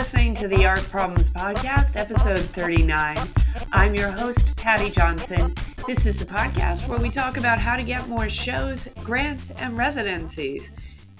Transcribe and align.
listening 0.00 0.32
to 0.32 0.48
the 0.48 0.64
Art 0.64 0.82
Problems 0.84 1.28
Podcast, 1.28 1.94
episode 1.94 2.38
39. 2.38 3.18
I'm 3.70 3.94
your 3.94 4.10
host, 4.10 4.56
Patty 4.56 4.88
Johnson. 4.88 5.52
This 5.86 6.06
is 6.06 6.18
the 6.18 6.24
podcast 6.24 6.88
where 6.88 6.98
we 6.98 7.10
talk 7.10 7.36
about 7.36 7.58
how 7.58 7.76
to 7.76 7.82
get 7.82 8.08
more 8.08 8.30
shows, 8.30 8.88
grants, 9.04 9.50
and 9.50 9.76
residencies. 9.76 10.72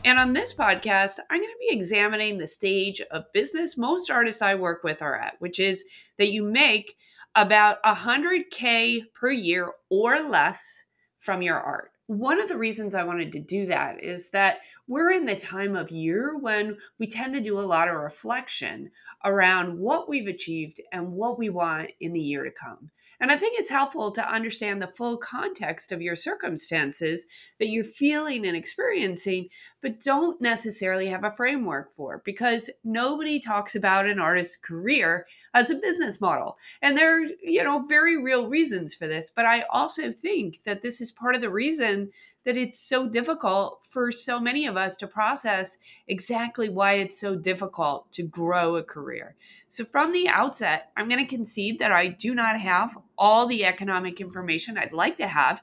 And 0.06 0.18
on 0.18 0.32
this 0.32 0.54
podcast, 0.54 1.18
I'm 1.28 1.42
going 1.42 1.52
to 1.52 1.68
be 1.68 1.76
examining 1.76 2.38
the 2.38 2.46
stage 2.46 3.02
of 3.10 3.30
business 3.34 3.76
most 3.76 4.10
artists 4.10 4.40
I 4.40 4.54
work 4.54 4.82
with 4.82 5.02
are 5.02 5.20
at, 5.20 5.34
which 5.40 5.60
is 5.60 5.84
that 6.16 6.32
you 6.32 6.42
make 6.42 6.96
about 7.34 7.82
100K 7.82 9.12
per 9.12 9.30
year 9.30 9.72
or 9.90 10.26
less 10.26 10.86
from 11.18 11.42
your 11.42 11.60
art 11.60 11.92
one 12.10 12.42
of 12.42 12.48
the 12.48 12.56
reasons 12.56 12.96
I 12.96 13.04
wanted 13.04 13.30
to 13.32 13.38
do 13.38 13.66
that 13.66 14.02
is 14.02 14.30
that 14.30 14.62
we're 14.88 15.12
in 15.12 15.26
the 15.26 15.36
time 15.36 15.76
of 15.76 15.92
year 15.92 16.36
when 16.36 16.76
we 16.98 17.06
tend 17.06 17.34
to 17.34 17.40
do 17.40 17.56
a 17.56 17.62
lot 17.62 17.86
of 17.86 17.94
reflection 17.94 18.90
around 19.24 19.78
what 19.78 20.08
we've 20.08 20.26
achieved 20.26 20.80
and 20.90 21.12
what 21.12 21.38
we 21.38 21.48
want 21.50 21.92
in 22.00 22.12
the 22.12 22.20
year 22.20 22.42
to 22.42 22.50
come. 22.50 22.90
And 23.20 23.30
I 23.30 23.36
think 23.36 23.56
it's 23.56 23.70
helpful 23.70 24.10
to 24.10 24.28
understand 24.28 24.82
the 24.82 24.92
full 24.96 25.18
context 25.18 25.92
of 25.92 26.02
your 26.02 26.16
circumstances 26.16 27.28
that 27.60 27.68
you're 27.68 27.84
feeling 27.84 28.44
and 28.44 28.56
experiencing, 28.56 29.48
but 29.82 30.00
don't 30.00 30.40
necessarily 30.40 31.06
have 31.06 31.24
a 31.24 31.30
framework 31.30 31.94
for 31.94 32.22
because 32.24 32.70
nobody 32.84 33.40
talks 33.40 33.74
about 33.74 34.06
an 34.06 34.20
artist's 34.20 34.56
career 34.56 35.26
as 35.54 35.70
a 35.70 35.76
business 35.76 36.20
model. 36.20 36.58
And 36.82 36.96
there 36.96 37.22
are, 37.22 37.26
you 37.42 37.64
know, 37.64 37.84
very 37.88 38.22
real 38.22 38.48
reasons 38.48 38.94
for 38.94 39.06
this. 39.06 39.30
But 39.34 39.46
I 39.46 39.64
also 39.70 40.12
think 40.12 40.62
that 40.64 40.82
this 40.82 41.00
is 41.00 41.10
part 41.10 41.34
of 41.34 41.40
the 41.40 41.50
reason 41.50 42.10
that 42.44 42.56
it's 42.56 42.80
so 42.80 43.08
difficult 43.08 43.80
for 43.88 44.10
so 44.10 44.40
many 44.40 44.66
of 44.66 44.76
us 44.76 44.96
to 44.96 45.06
process 45.06 45.78
exactly 46.08 46.68
why 46.68 46.94
it's 46.94 47.20
so 47.20 47.36
difficult 47.36 48.10
to 48.12 48.22
grow 48.22 48.76
a 48.76 48.82
career. 48.82 49.36
So, 49.68 49.84
from 49.84 50.12
the 50.12 50.28
outset, 50.28 50.90
I'm 50.96 51.08
going 51.08 51.24
to 51.24 51.36
concede 51.36 51.78
that 51.80 51.92
I 51.92 52.08
do 52.08 52.34
not 52.34 52.58
have 52.60 52.96
all 53.18 53.46
the 53.46 53.64
economic 53.64 54.20
information 54.20 54.78
I'd 54.78 54.92
like 54.92 55.16
to 55.16 55.28
have. 55.28 55.62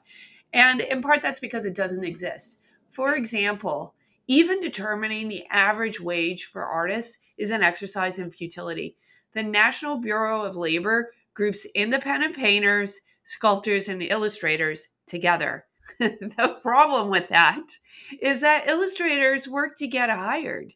And 0.52 0.80
in 0.80 1.02
part, 1.02 1.20
that's 1.20 1.40
because 1.40 1.66
it 1.66 1.74
doesn't 1.74 2.04
exist. 2.04 2.58
For 2.90 3.14
example, 3.14 3.94
even 4.28 4.60
determining 4.60 5.28
the 5.28 5.46
average 5.50 6.00
wage 6.00 6.44
for 6.44 6.64
artists 6.64 7.18
is 7.38 7.50
an 7.50 7.62
exercise 7.62 8.18
in 8.18 8.30
futility. 8.30 8.94
The 9.32 9.42
National 9.42 9.96
Bureau 9.98 10.42
of 10.42 10.56
Labor 10.56 11.12
groups 11.32 11.66
independent 11.74 12.36
painters, 12.36 13.00
sculptors, 13.24 13.88
and 13.88 14.02
illustrators 14.02 14.88
together. 15.06 15.64
the 15.98 16.58
problem 16.60 17.10
with 17.10 17.28
that 17.28 17.78
is 18.20 18.42
that 18.42 18.68
illustrators 18.68 19.48
work 19.48 19.76
to 19.78 19.86
get 19.86 20.10
hired. 20.10 20.74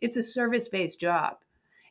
It's 0.00 0.16
a 0.16 0.22
service 0.22 0.68
based 0.68 1.00
job. 1.00 1.36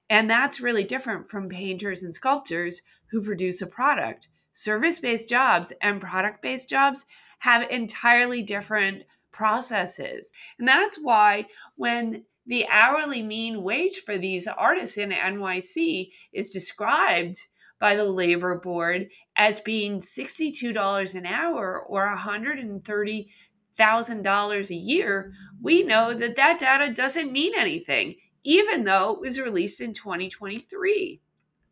And 0.09 0.29
that's 0.29 0.61
really 0.61 0.83
different 0.83 1.29
from 1.29 1.49
painters 1.49 2.03
and 2.03 2.13
sculptors 2.13 2.81
who 3.11 3.21
produce 3.21 3.61
a 3.61 3.67
product. 3.67 4.27
Service 4.51 4.99
based 4.99 5.29
jobs 5.29 5.71
and 5.81 6.01
product 6.01 6.41
based 6.41 6.69
jobs 6.69 7.05
have 7.39 7.69
entirely 7.69 8.41
different 8.41 9.03
processes. 9.37 10.33
And 10.57 10.67
that's 10.67 10.97
why 10.97 11.45
when 11.75 12.25
the 12.47 12.65
hourly 12.69 13.21
mean 13.21 13.61
wage 13.61 14.01
for 14.03 14.17
these 14.17 14.47
artists 14.47 14.97
in 14.97 15.11
NYC 15.11 16.07
is 16.33 16.49
described 16.49 17.37
by 17.79 17.95
the 17.95 18.05
labor 18.05 18.59
board 18.59 19.09
as 19.35 19.59
being 19.59 19.99
$62 19.99 21.13
an 21.13 21.27
hour 21.27 21.79
or 21.79 22.17
$130,000 22.17 24.69
a 24.69 24.75
year, 24.75 25.31
we 25.61 25.83
know 25.83 26.15
that 26.15 26.35
that 26.35 26.57
data 26.57 26.91
doesn't 26.91 27.31
mean 27.31 27.53
anything, 27.55 28.15
even 28.43 28.85
though 28.85 29.13
it 29.13 29.21
was 29.21 29.39
released 29.39 29.81
in 29.81 29.93
2023. 29.93 31.21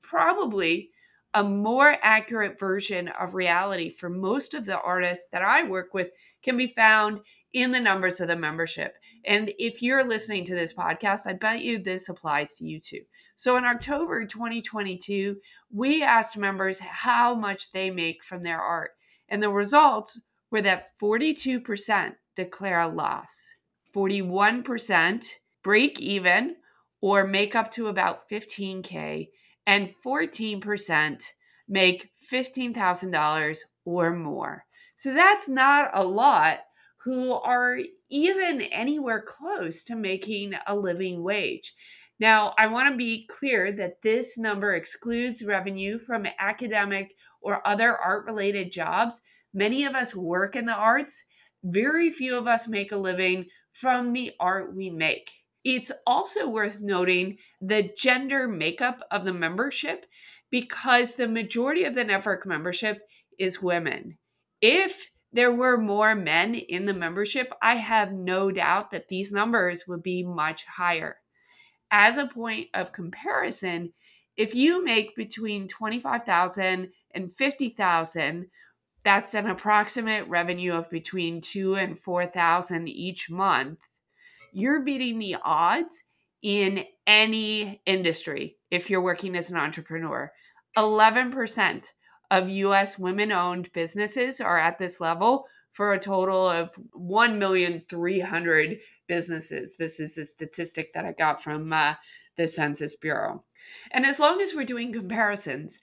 Probably 0.03 0.91
a 1.35 1.43
more 1.43 1.97
accurate 2.01 2.57
version 2.57 3.09
of 3.09 3.35
reality 3.35 3.89
for 3.89 4.09
most 4.09 4.53
of 4.53 4.65
the 4.65 4.79
artists 4.79 5.27
that 5.33 5.41
I 5.41 5.63
work 5.63 5.93
with 5.93 6.11
can 6.41 6.55
be 6.55 6.67
found 6.67 7.19
in 7.55 7.71
the 7.71 7.79
numbers 7.79 8.19
of 8.19 8.27
the 8.27 8.35
membership. 8.35 8.97
And 9.23 9.53
if 9.57 9.81
you're 9.81 10.03
listening 10.03 10.43
to 10.43 10.55
this 10.55 10.73
podcast, 10.73 11.25
I 11.25 11.31
bet 11.31 11.63
you 11.63 11.79
this 11.79 12.09
applies 12.09 12.53
to 12.55 12.65
you 12.65 12.81
too. 12.81 12.99
So 13.37 13.55
in 13.55 13.63
October 13.63 14.25
2022, 14.25 15.37
we 15.71 16.03
asked 16.03 16.37
members 16.37 16.79
how 16.79 17.33
much 17.33 17.71
they 17.71 17.89
make 17.89 18.25
from 18.25 18.43
their 18.43 18.59
art. 18.59 18.91
And 19.29 19.41
the 19.41 19.49
results 19.49 20.19
were 20.51 20.61
that 20.63 20.89
42% 21.01 22.15
declare 22.35 22.81
a 22.81 22.89
loss, 22.89 23.55
41% 23.95 25.25
break 25.63 26.01
even 26.01 26.57
or 26.99 27.25
make 27.25 27.55
up 27.55 27.71
to 27.71 27.87
about 27.87 28.27
15K, 28.29 29.29
and 29.65 29.93
14% 30.05 31.23
make 31.69 32.09
$15,000 32.29 33.59
or 33.85 34.13
more. 34.13 34.65
So 34.97 35.13
that's 35.13 35.47
not 35.47 35.91
a 35.93 36.03
lot 36.03 36.59
who 37.05 37.33
are 37.33 37.77
even 38.09 38.61
anywhere 38.61 39.21
close 39.21 39.83
to 39.83 39.95
making 39.95 40.53
a 40.65 40.75
living 40.75 41.21
wage. 41.21 41.75
Now, 42.19 42.55
I 42.57 42.65
want 42.65 42.91
to 42.91 42.97
be 42.97 43.27
clear 43.27 43.71
that 43.73 44.01
this 44.01 44.39
number 44.39 44.73
excludes 44.73 45.45
revenue 45.45 45.99
from 45.99 46.25
academic 46.39 47.13
or 47.41 47.65
other 47.67 47.95
art 47.95 48.25
related 48.25 48.71
jobs. 48.71 49.21
Many 49.53 49.85
of 49.85 49.93
us 49.93 50.15
work 50.15 50.55
in 50.55 50.65
the 50.65 50.73
arts. 50.73 51.23
Very 51.63 52.09
few 52.09 52.37
of 52.37 52.47
us 52.47 52.67
make 52.67 52.91
a 52.91 52.97
living 52.97 53.45
from 53.71 54.13
the 54.13 54.31
art 54.39 54.75
we 54.75 54.89
make. 54.89 55.31
It's 55.63 55.91
also 56.07 56.47
worth 56.49 56.81
noting 56.81 57.37
the 57.61 57.91
gender 57.97 58.47
makeup 58.47 59.01
of 59.11 59.25
the 59.25 59.33
membership 59.33 60.07
because 60.49 61.15
the 61.15 61.27
majority 61.27 61.83
of 61.83 61.93
the 61.93 62.03
network 62.03 62.47
membership 62.47 62.99
is 63.37 63.61
women. 63.61 64.17
If 64.61 65.09
there 65.35 65.51
were 65.51 65.77
more 65.77 66.15
men 66.15 66.55
in 66.55 66.85
the 66.85 66.93
membership, 66.93 67.51
I 67.61 67.75
have 67.75 68.11
no 68.11 68.51
doubt 68.51 68.91
that 68.91 69.07
these 69.07 69.31
numbers 69.31 69.85
would 69.87 70.01
be 70.01 70.23
much 70.23 70.65
higher 70.65 71.17
as 71.91 72.17
a 72.17 72.27
point 72.27 72.67
of 72.73 72.91
comparison, 72.91 73.93
if 74.37 74.53
you 74.53 74.83
make 74.83 75.15
between 75.15 75.67
25,000 75.67 76.91
and 77.13 77.31
50,000, 77.31 78.47
that's 79.03 79.33
an 79.33 79.49
approximate 79.49 80.27
revenue 80.27 80.73
of 80.73 80.89
between 80.89 81.39
2 81.39 81.75
and 81.75 81.97
4,000 81.97 82.89
each 82.89 83.29
month. 83.29 83.79
You're 84.51 84.81
beating 84.81 85.19
the 85.19 85.37
odds 85.43 86.03
in 86.41 86.85
any 87.07 87.81
industry 87.85 88.57
if 88.71 88.89
you're 88.89 89.01
working 89.01 89.35
as 89.35 89.51
an 89.51 89.57
entrepreneur. 89.57 90.31
11% 90.77 91.93
of 92.31 92.49
US 92.49 92.97
women 92.99 93.31
owned 93.31 93.71
businesses 93.73 94.41
are 94.41 94.59
at 94.59 94.79
this 94.79 94.99
level, 94.99 95.47
for 95.75 95.91
a 95.91 95.99
total 95.99 96.47
of 96.47 96.69
1,300 96.93 98.79
businesses. 99.07 99.75
This 99.75 99.99
is 99.99 100.17
a 100.17 100.23
statistic 100.23 100.93
that 100.93 101.03
I 101.03 101.11
got 101.11 101.43
from 101.43 101.73
uh, 101.73 101.95
the 102.37 102.47
Census 102.47 102.95
Bureau. 102.95 103.43
And 103.91 104.05
as 104.05 104.17
long 104.17 104.39
as 104.39 104.55
we're 104.55 104.63
doing 104.63 104.93
comparisons, 104.93 105.79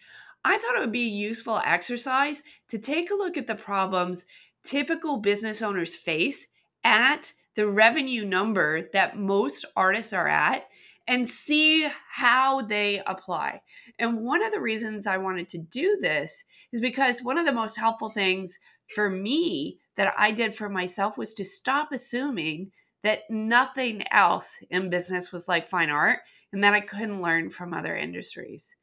I 0.47 0.57
thought 0.57 0.77
it 0.77 0.81
would 0.81 0.93
be 0.93 1.09
a 1.09 1.29
useful 1.29 1.61
exercise 1.63 2.43
to 2.71 2.79
take 2.79 3.11
a 3.11 3.15
look 3.15 3.37
at 3.37 3.47
the 3.47 3.55
problems 3.55 4.25
typical 4.65 5.19
business 5.19 5.61
owners 5.61 5.95
face 5.95 6.47
at 6.85 7.35
the 7.55 7.67
revenue 7.67 8.25
number 8.25 8.89
that 8.95 9.19
most 9.19 9.67
artists 9.77 10.15
are 10.15 10.29
at 10.29 10.69
and 11.13 11.29
see 11.29 11.87
how 12.09 12.63
they 12.63 13.03
apply. 13.07 13.61
And 13.99 14.23
one 14.23 14.43
of 14.43 14.51
the 14.51 14.63
reasons 14.63 15.07
I 15.07 15.19
wanted 15.19 15.47
to 15.51 15.59
do 15.59 15.99
this 16.01 16.47
is 16.73 16.81
because 16.81 17.23
one 17.23 17.37
of 17.37 17.45
the 17.45 17.53
most 17.53 17.77
helpful 17.77 18.09
things 18.09 18.59
for 18.95 19.11
me 19.11 19.77
that 19.97 20.15
I 20.17 20.31
did 20.31 20.55
for 20.55 20.71
myself 20.71 21.19
was 21.19 21.35
to 21.35 21.45
stop 21.45 21.93
assuming 21.93 22.73
that 23.03 23.29
nothing 23.29 24.05
else 24.11 24.63
in 24.71 24.89
business 24.89 25.31
was 25.33 25.49
like 25.49 25.69
fine 25.69 25.91
art 25.91 26.21
and 26.51 26.65
that 26.65 26.73
I 26.73 26.81
couldn't 26.81 27.21
learn 27.21 27.51
from 27.51 27.75
other 27.75 27.95
industries. 27.95 28.75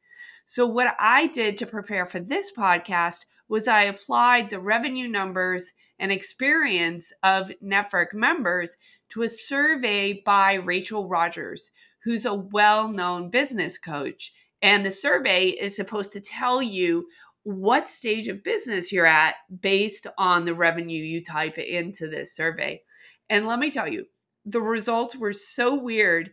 So, 0.46 0.66
what 0.66 0.94
I 1.00 1.26
did 1.26 1.58
to 1.58 1.66
prepare 1.66 2.06
for 2.06 2.20
this 2.20 2.52
podcast 2.56 3.24
was 3.48 3.66
I 3.66 3.82
applied 3.82 4.50
the 4.50 4.60
revenue 4.60 5.08
numbers 5.08 5.72
and 5.98 6.12
experience 6.12 7.12
of 7.24 7.50
Network 7.60 8.14
members 8.14 8.76
to 9.08 9.22
a 9.22 9.28
survey 9.28 10.22
by 10.24 10.54
Rachel 10.54 11.08
Rogers, 11.08 11.72
who's 12.04 12.26
a 12.26 12.34
well 12.34 12.88
known 12.88 13.30
business 13.30 13.78
coach. 13.78 14.32
And 14.62 14.84
the 14.84 14.90
survey 14.90 15.48
is 15.48 15.74
supposed 15.74 16.12
to 16.12 16.20
tell 16.20 16.62
you 16.62 17.06
what 17.42 17.88
stage 17.88 18.28
of 18.28 18.44
business 18.44 18.92
you're 18.92 19.06
at 19.06 19.36
based 19.60 20.06
on 20.18 20.44
the 20.44 20.54
revenue 20.54 21.02
you 21.02 21.24
type 21.24 21.58
into 21.58 22.08
this 22.08 22.34
survey. 22.34 22.82
And 23.30 23.46
let 23.46 23.58
me 23.58 23.70
tell 23.70 23.88
you, 23.88 24.06
the 24.44 24.60
results 24.60 25.16
were 25.16 25.32
so 25.32 25.74
weird 25.74 26.30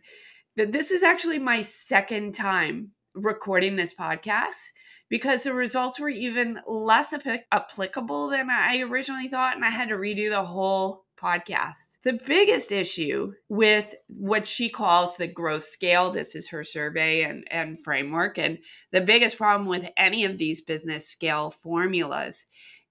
that 0.56 0.72
this 0.72 0.90
is 0.90 1.02
actually 1.02 1.38
my 1.38 1.62
second 1.62 2.34
time 2.34 2.90
recording 3.14 3.76
this 3.76 3.94
podcast 3.94 4.68
because 5.08 5.44
the 5.44 5.54
results 5.54 5.98
were 5.98 6.08
even 6.08 6.60
less 6.66 7.12
ap- 7.12 7.44
applicable 7.52 8.28
than 8.28 8.50
I 8.50 8.80
originally 8.80 9.28
thought. 9.28 9.56
And 9.56 9.64
I 9.64 9.70
had 9.70 9.88
to 9.88 9.96
redo 9.96 10.28
the 10.28 10.44
whole 10.44 11.04
podcast. 11.18 11.88
The 12.04 12.20
biggest 12.26 12.72
issue 12.72 13.32
with 13.48 13.94
what 14.08 14.46
she 14.46 14.68
calls 14.68 15.16
the 15.16 15.26
growth 15.26 15.64
scale, 15.64 16.10
this 16.10 16.34
is 16.34 16.48
her 16.50 16.64
survey 16.64 17.22
and, 17.22 17.44
and 17.50 17.82
framework, 17.82 18.38
and 18.38 18.58
the 18.92 19.00
biggest 19.00 19.36
problem 19.36 19.68
with 19.68 19.90
any 19.96 20.24
of 20.24 20.38
these 20.38 20.60
business 20.60 21.08
scale 21.08 21.50
formulas 21.50 22.46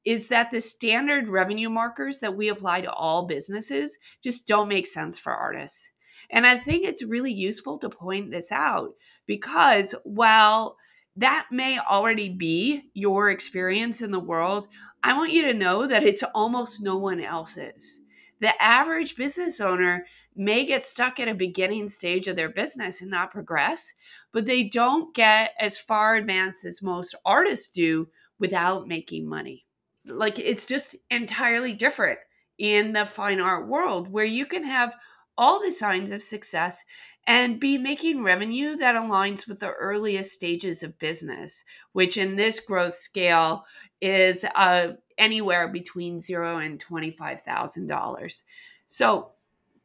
is 0.06 0.30
that 0.30 0.52
the 0.52 0.62
standard 0.62 1.28
revenue 1.28 1.70
markers 1.70 2.20
that 2.22 2.36
we 2.36 2.48
apply 2.48 2.82
to 2.82 2.92
all 2.92 3.28
businesses 3.28 3.98
just 4.24 4.48
don't 4.48 4.70
make 4.70 4.88
sense 4.88 5.20
for 5.20 5.34
artists. 5.34 5.92
And 6.30 6.48
I 6.48 6.58
think 6.58 6.86
it's 6.86 7.04
really 7.04 7.34
useful 7.34 7.78
to 7.80 7.90
point 7.90 8.32
this 8.32 8.52
out 8.52 8.92
because 9.26 9.96
while 10.04 10.78
that 11.18 11.48
may 11.52 11.80
already 11.80 12.30
be 12.30 12.84
your 12.94 13.30
experience 13.30 14.02
in 14.02 14.12
the 14.12 14.20
world, 14.20 14.68
I 15.04 15.14
want 15.14 15.34
you 15.34 15.42
to 15.44 15.54
know 15.54 15.88
that 15.88 16.04
it's 16.04 16.24
almost 16.24 16.82
no 16.82 16.98
one 16.98 17.20
else's. 17.20 18.00
The 18.40 18.62
average 18.62 19.16
business 19.16 19.60
owner 19.60 20.06
may 20.36 20.66
get 20.66 20.84
stuck 20.84 21.20
at 21.20 21.28
a 21.28 21.34
beginning 21.34 21.90
stage 21.90 22.28
of 22.28 22.36
their 22.36 22.50
business 22.50 23.02
and 23.02 23.10
not 23.10 23.32
progress, 23.32 23.94
but 24.32 24.46
they 24.46 24.64
don't 24.64 25.14
get 25.16 25.54
as 25.60 25.80
far 25.80 26.16
advanced 26.16 26.64
as 26.64 26.82
most 26.82 27.16
artists 27.26 27.70
do 27.70 28.10
without 28.40 28.88
making 28.88 29.28
money. 29.28 29.66
Like 30.06 30.38
it's 30.40 30.66
just 30.66 30.96
entirely 31.10 31.74
different 31.74 32.20
in 32.58 32.94
the 32.94 33.06
fine 33.06 33.40
art 33.40 33.68
world 33.68 34.08
where 34.08 34.26
you 34.26 34.46
can 34.46 34.64
have 34.64 34.96
all 35.38 35.62
the 35.62 35.72
signs 35.72 36.12
of 36.12 36.24
success 36.24 36.84
and 37.28 37.60
be 37.60 37.78
making 37.78 38.24
revenue 38.24 38.78
that 38.78 38.96
aligns 38.96 39.48
with 39.48 39.60
the 39.60 39.72
earliest 39.74 40.32
stages 40.32 40.82
of 40.82 40.98
business, 40.98 41.64
which 41.92 42.18
in 42.18 42.36
this 42.36 42.60
growth 42.60 42.96
scale 42.96 43.66
is 44.02 44.46
uh, 44.56 44.90
anywhere 45.18 45.68
between 45.68 46.20
zero 46.20 46.58
and 46.58 46.84
$25,000. 46.84 48.44
So, 48.86 49.32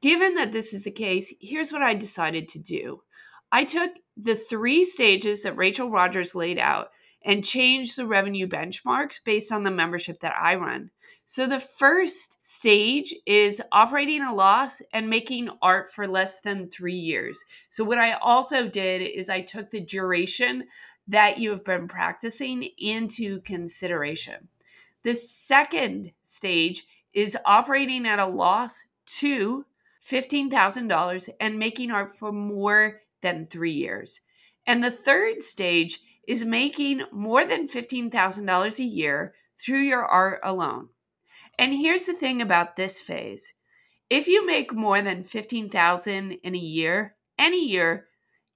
given 0.01 0.35
that 0.35 0.53
this 0.53 0.73
is 0.73 0.85
the 0.85 0.91
case, 0.91 1.33
here's 1.41 1.73
what 1.73 1.83
I 1.83 1.95
decided 1.95 2.49
to 2.49 2.59
do 2.59 3.03
I 3.51 3.65
took 3.65 3.91
the 4.17 4.35
three 4.35 4.85
stages 4.85 5.43
that 5.43 5.57
Rachel 5.57 5.91
Rogers 5.91 6.35
laid 6.35 6.59
out 6.59 6.91
and 7.25 7.45
changed 7.45 7.97
the 7.97 8.07
revenue 8.07 8.47
benchmarks 8.47 9.23
based 9.25 9.53
on 9.53 9.63
the 9.63 9.71
membership 9.71 10.21
that 10.21 10.35
I 10.37 10.57
run. 10.57 10.91
So 11.25 11.47
the 11.47 11.61
first 11.61 12.39
stage 12.45 13.15
is 13.27 13.63
operating 13.71 14.23
a 14.23 14.35
loss 14.35 14.83
and 14.93 15.09
making 15.09 15.51
art 15.63 15.93
for 15.93 16.09
less 16.09 16.41
than 16.41 16.69
three 16.69 16.97
years. 16.97 17.43
So, 17.69 17.85
what 17.85 17.99
I 17.99 18.15
also 18.15 18.69
did 18.69 19.03
is 19.03 19.31
I 19.31 19.41
took 19.41 19.71
the 19.71 19.81
duration 19.81 20.65
that 21.09 21.39
you 21.39 21.51
have 21.51 21.65
been 21.65 21.89
practicing 21.89 22.63
into 22.79 23.41
consideration. 23.41 24.49
The 25.03 25.15
second 25.15 26.13
stage 26.23 26.87
is 27.13 27.37
operating 27.45 28.07
at 28.07 28.19
a 28.19 28.27
loss 28.27 28.85
to 29.19 29.65
$15,000 30.05 31.29
and 31.41 31.59
making 31.59 31.91
art 31.91 32.15
for 32.17 32.33
more 32.33 33.01
than 33.21 33.45
three 33.47 33.73
years. 33.73 34.21
And 34.67 34.83
the 34.83 34.91
third 34.91 35.43
stage 35.43 36.01
is 36.27 36.45
making 36.45 37.03
more 37.11 37.45
than 37.45 37.67
$15,000 37.67 38.79
a 38.79 38.85
year 38.85 39.35
through 39.57 39.81
your 39.81 40.05
art 40.05 40.41
alone. 40.45 40.89
And 41.59 41.75
here's 41.75 42.05
the 42.05 42.15
thing 42.15 42.41
about 42.41 42.77
this 42.77 43.01
phase. 43.01 43.55
If 44.09 44.29
you 44.29 44.47
make 44.47 44.73
more 44.73 45.03
than 45.03 45.25
15,000 45.25 46.33
in 46.33 46.55
a 46.55 46.59
year, 46.59 47.17
any 47.39 47.67
year, 47.67 48.09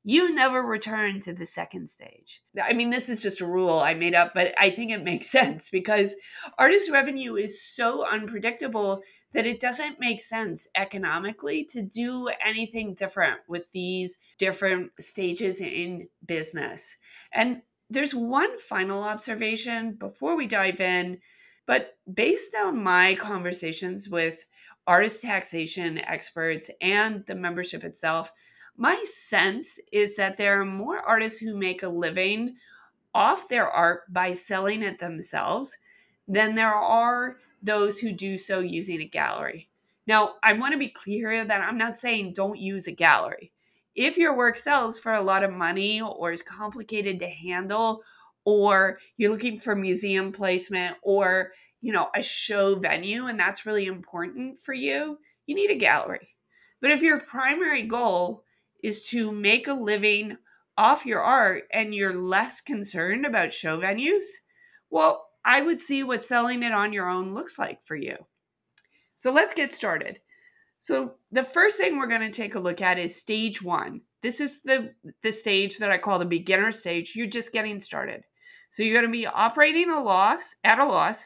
you 0.09 0.33
never 0.33 0.63
return 0.63 1.19
to 1.19 1.33
the 1.33 1.45
second 1.45 1.91
stage. 1.91 2.41
I 2.63 2.75
mean, 2.75 2.91
this 2.91 3.09
is 3.09 3.21
just 3.21 3.41
a 3.41 3.47
rule 3.47 3.81
I 3.81 3.93
made 3.95 4.15
up, 4.15 4.35
but 4.35 4.55
I 4.57 4.71
think 4.71 4.93
it 4.93 5.03
makes 5.03 5.27
sense 5.31 5.69
because 5.69 6.15
artist 6.59 6.93
revenue 6.93 7.35
is 7.35 7.61
so 7.61 8.07
unpredictable 8.07 9.03
that 9.33 9.47
it 9.47 9.59
doesn't 9.59 9.99
make 9.99 10.21
sense 10.21 10.69
economically 10.77 11.65
to 11.71 11.83
do 11.83 12.29
anything 12.45 12.95
different 12.95 13.41
with 13.49 13.73
these 13.73 14.19
different 14.39 14.93
stages 15.01 15.61
in 15.61 16.07
business. 16.25 16.97
And 17.33 17.63
there's 17.91 18.15
one 18.15 18.61
final 18.61 19.03
observation 19.03 19.95
before 19.95 20.37
we 20.37 20.47
dive 20.47 20.81
in, 20.81 21.19
but 21.67 21.97
based 22.15 22.55
on 22.55 22.81
my 22.81 23.17
conversations 23.17 24.09
with 24.09 24.47
artist 24.87 25.23
taxation 25.23 25.99
experts 25.99 26.71
and 26.81 27.27
the 27.27 27.35
membership 27.35 27.83
itself, 27.83 28.31
my 28.77 29.03
sense 29.05 29.79
is 29.93 30.17
that 30.17 30.37
there 30.37 30.61
are 30.61 30.65
more 30.65 30.99
artists 30.99 31.39
who 31.39 31.57
make 31.57 31.83
a 31.83 31.89
living 31.89 32.57
off 33.15 33.49
their 33.49 33.69
art 33.69 34.13
by 34.13 34.33
selling 34.33 34.83
it 34.83 34.99
themselves 34.99 35.77
than 36.29 36.55
there 36.55 36.75
are 36.75 37.39
those 37.63 37.99
who 37.99 38.13
do 38.13 38.37
so 38.37 38.59
using 38.61 39.01
a 39.01 39.07
gallery. 39.07 39.69
Now, 40.07 40.35
I 40.43 40.53
want 40.53 40.73
to 40.73 40.79
be 40.79 40.89
clear 40.89 41.45
that 41.45 41.61
I'm 41.61 41.79
not 41.79 41.97
saying 41.97 42.35
don't 42.35 42.59
use 42.59 42.87
a 42.87 42.93
gallery. 42.93 43.53
If 43.95 44.19
your 44.19 44.37
work 44.37 44.57
sells 44.57 44.99
for 44.99 45.15
a 45.15 45.23
lot 45.23 45.43
of 45.43 45.53
money 45.53 46.01
or 46.01 46.31
is 46.31 46.43
complicated 46.43 47.19
to 47.21 47.29
handle, 47.29 48.03
or 48.47 48.99
you're 49.17 49.33
looking 49.33 49.59
for 49.59 49.75
museum 49.75 50.33
placement 50.33 50.97
or, 51.03 51.53
you 51.81 51.93
know, 51.93 52.09
a 52.15 52.23
show 52.23 52.77
venue 52.77 53.27
and 53.27 53.39
that's 53.39 53.67
really 53.67 53.87
important 53.87 54.59
for 54.61 54.73
you, 54.73 55.19
you 55.47 55.55
need 55.55 55.71
a 55.71 55.75
gallery. 55.75 56.29
But 56.81 56.93
if 56.93 57.03
your 57.03 57.21
primary 57.21 57.83
goal 57.83 58.45
is 58.83 59.05
to 59.05 59.33
make 59.33 59.69
a 59.69 59.73
living 59.73 60.37
off 60.77 61.07
your 61.07 61.23
art 61.23 61.65
and 61.73 61.95
you're 61.95 62.15
less 62.15 62.61
concerned 62.61 63.25
about 63.25 63.53
show 63.53 63.79
venues, 63.79 64.25
well, 64.91 65.29
I 65.45 65.63
would 65.63 65.81
see 65.81 66.03
what 66.03 66.25
selling 66.25 66.63
it 66.63 66.73
on 66.73 66.93
your 66.93 67.09
own 67.09 67.33
looks 67.33 67.59
like 67.59 67.85
for 67.85 67.97
you. 67.97 68.17
So 69.15 69.33
let's 69.33 69.55
get 69.55 69.73
started. 69.73 70.21
So 70.81 71.15
the 71.33 71.45
first 71.45 71.79
thing 71.79 71.97
we're 71.97 72.07
going 72.07 72.21
to 72.21 72.31
take 72.31 72.55
a 72.55 72.61
look 72.61 72.83
at 72.83 72.99
is 72.99 73.17
stage 73.17 73.63
1. 73.63 74.01
This 74.23 74.41
is 74.41 74.63
the 74.63 74.93
the 75.23 75.33
stage 75.33 75.79
that 75.79 75.91
I 75.91 75.99
call 75.99 76.19
the 76.19 76.27
beginner 76.27 76.73
stage. 76.73 77.15
You're 77.17 77.27
just 77.27 77.53
getting 77.53 77.81
started. 77.81 78.23
So 78.71 78.83
you're 78.83 79.01
going 79.01 79.11
to 79.11 79.19
be 79.19 79.27
operating 79.27 79.91
a 79.91 80.03
loss 80.03 80.55
at 80.65 80.79
a 80.79 80.85
loss, 80.85 81.25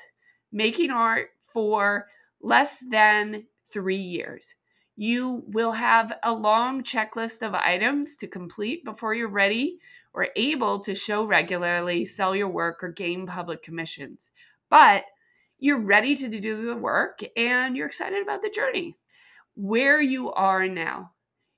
making 0.52 0.90
art 0.90 1.30
for 1.52 2.06
less 2.42 2.78
than 2.90 3.44
3 3.72 3.96
years. 3.96 4.54
You 5.02 5.44
will 5.46 5.72
have 5.72 6.12
a 6.22 6.30
long 6.30 6.82
checklist 6.82 7.40
of 7.40 7.54
items 7.54 8.16
to 8.16 8.26
complete 8.26 8.84
before 8.84 9.14
you're 9.14 9.30
ready 9.30 9.78
or 10.12 10.28
able 10.36 10.78
to 10.80 10.94
show 10.94 11.24
regularly, 11.24 12.04
sell 12.04 12.36
your 12.36 12.50
work, 12.50 12.84
or 12.84 12.90
gain 12.90 13.26
public 13.26 13.62
commissions. 13.62 14.30
But 14.68 15.06
you're 15.58 15.80
ready 15.80 16.14
to 16.16 16.28
do 16.28 16.66
the 16.66 16.76
work 16.76 17.20
and 17.34 17.78
you're 17.78 17.86
excited 17.86 18.22
about 18.22 18.42
the 18.42 18.50
journey. 18.50 18.94
Where 19.54 20.02
you 20.02 20.32
are 20.32 20.68
now, 20.68 21.12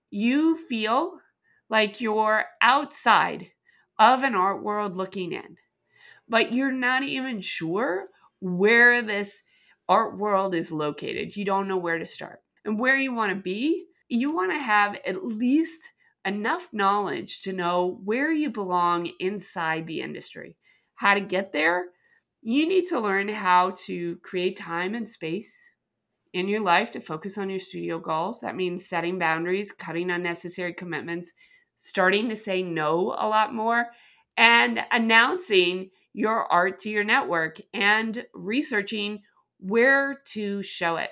you 0.08 0.56
feel 0.56 1.18
like 1.68 2.00
you're 2.00 2.44
outside 2.60 3.50
of 3.98 4.22
an 4.22 4.36
art 4.36 4.62
world 4.62 4.94
looking 4.94 5.32
in, 5.32 5.56
but 6.28 6.52
you're 6.52 6.70
not 6.70 7.02
even 7.02 7.40
sure 7.40 8.06
where 8.38 9.02
this 9.02 9.42
art 9.88 10.16
world 10.16 10.54
is 10.54 10.70
located. 10.70 11.34
You 11.36 11.44
don't 11.44 11.66
know 11.66 11.76
where 11.76 11.98
to 11.98 12.06
start 12.06 12.38
and 12.64 12.78
where 12.78 12.96
you 12.96 13.12
want 13.14 13.30
to 13.30 13.36
be, 13.36 13.86
you 14.08 14.30
want 14.34 14.52
to 14.52 14.58
have 14.58 14.98
at 15.06 15.24
least 15.24 15.82
enough 16.24 16.68
knowledge 16.72 17.42
to 17.42 17.52
know 17.52 18.00
where 18.04 18.30
you 18.30 18.50
belong 18.50 19.10
inside 19.18 19.86
the 19.86 20.00
industry. 20.00 20.56
How 20.94 21.14
to 21.14 21.20
get 21.20 21.52
there, 21.52 21.86
you 22.42 22.68
need 22.68 22.86
to 22.88 23.00
learn 23.00 23.28
how 23.28 23.70
to 23.86 24.16
create 24.16 24.56
time 24.56 24.94
and 24.94 25.08
space 25.08 25.70
in 26.32 26.48
your 26.48 26.60
life 26.60 26.92
to 26.92 27.00
focus 27.00 27.38
on 27.38 27.50
your 27.50 27.58
studio 27.58 27.98
goals. 27.98 28.40
That 28.40 28.56
means 28.56 28.88
setting 28.88 29.18
boundaries, 29.18 29.72
cutting 29.72 30.10
unnecessary 30.10 30.72
commitments, 30.72 31.32
starting 31.76 32.28
to 32.28 32.36
say 32.36 32.62
no 32.62 33.14
a 33.18 33.26
lot 33.26 33.54
more, 33.54 33.88
and 34.36 34.84
announcing 34.90 35.90
your 36.14 36.50
art 36.52 36.78
to 36.80 36.90
your 36.90 37.04
network 37.04 37.60
and 37.72 38.24
researching 38.34 39.22
where 39.58 40.20
to 40.26 40.62
show 40.62 40.96
it. 40.96 41.10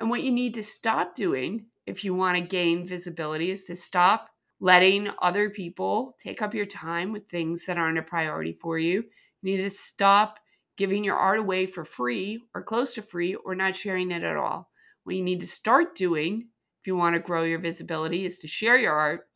And 0.00 0.08
what 0.08 0.22
you 0.22 0.32
need 0.32 0.54
to 0.54 0.62
stop 0.62 1.14
doing 1.14 1.66
if 1.86 2.04
you 2.04 2.14
want 2.14 2.38
to 2.38 2.42
gain 2.42 2.86
visibility 2.86 3.50
is 3.50 3.64
to 3.66 3.76
stop 3.76 4.30
letting 4.58 5.10
other 5.20 5.50
people 5.50 6.16
take 6.18 6.40
up 6.40 6.54
your 6.54 6.66
time 6.66 7.12
with 7.12 7.28
things 7.28 7.66
that 7.66 7.78
aren't 7.78 7.98
a 7.98 8.02
priority 8.02 8.52
for 8.52 8.78
you. 8.78 9.04
You 9.42 9.52
need 9.56 9.62
to 9.62 9.70
stop 9.70 10.40
giving 10.76 11.04
your 11.04 11.16
art 11.16 11.38
away 11.38 11.66
for 11.66 11.84
free 11.84 12.42
or 12.54 12.62
close 12.62 12.94
to 12.94 13.02
free 13.02 13.34
or 13.34 13.54
not 13.54 13.76
sharing 13.76 14.10
it 14.10 14.22
at 14.22 14.36
all. 14.36 14.70
What 15.04 15.16
you 15.16 15.22
need 15.22 15.40
to 15.40 15.46
start 15.46 15.94
doing 15.94 16.48
if 16.80 16.86
you 16.86 16.96
want 16.96 17.14
to 17.14 17.20
grow 17.20 17.42
your 17.42 17.58
visibility 17.58 18.24
is 18.24 18.38
to 18.38 18.48
share 18.48 18.78
your 18.78 18.94
art 18.94 19.28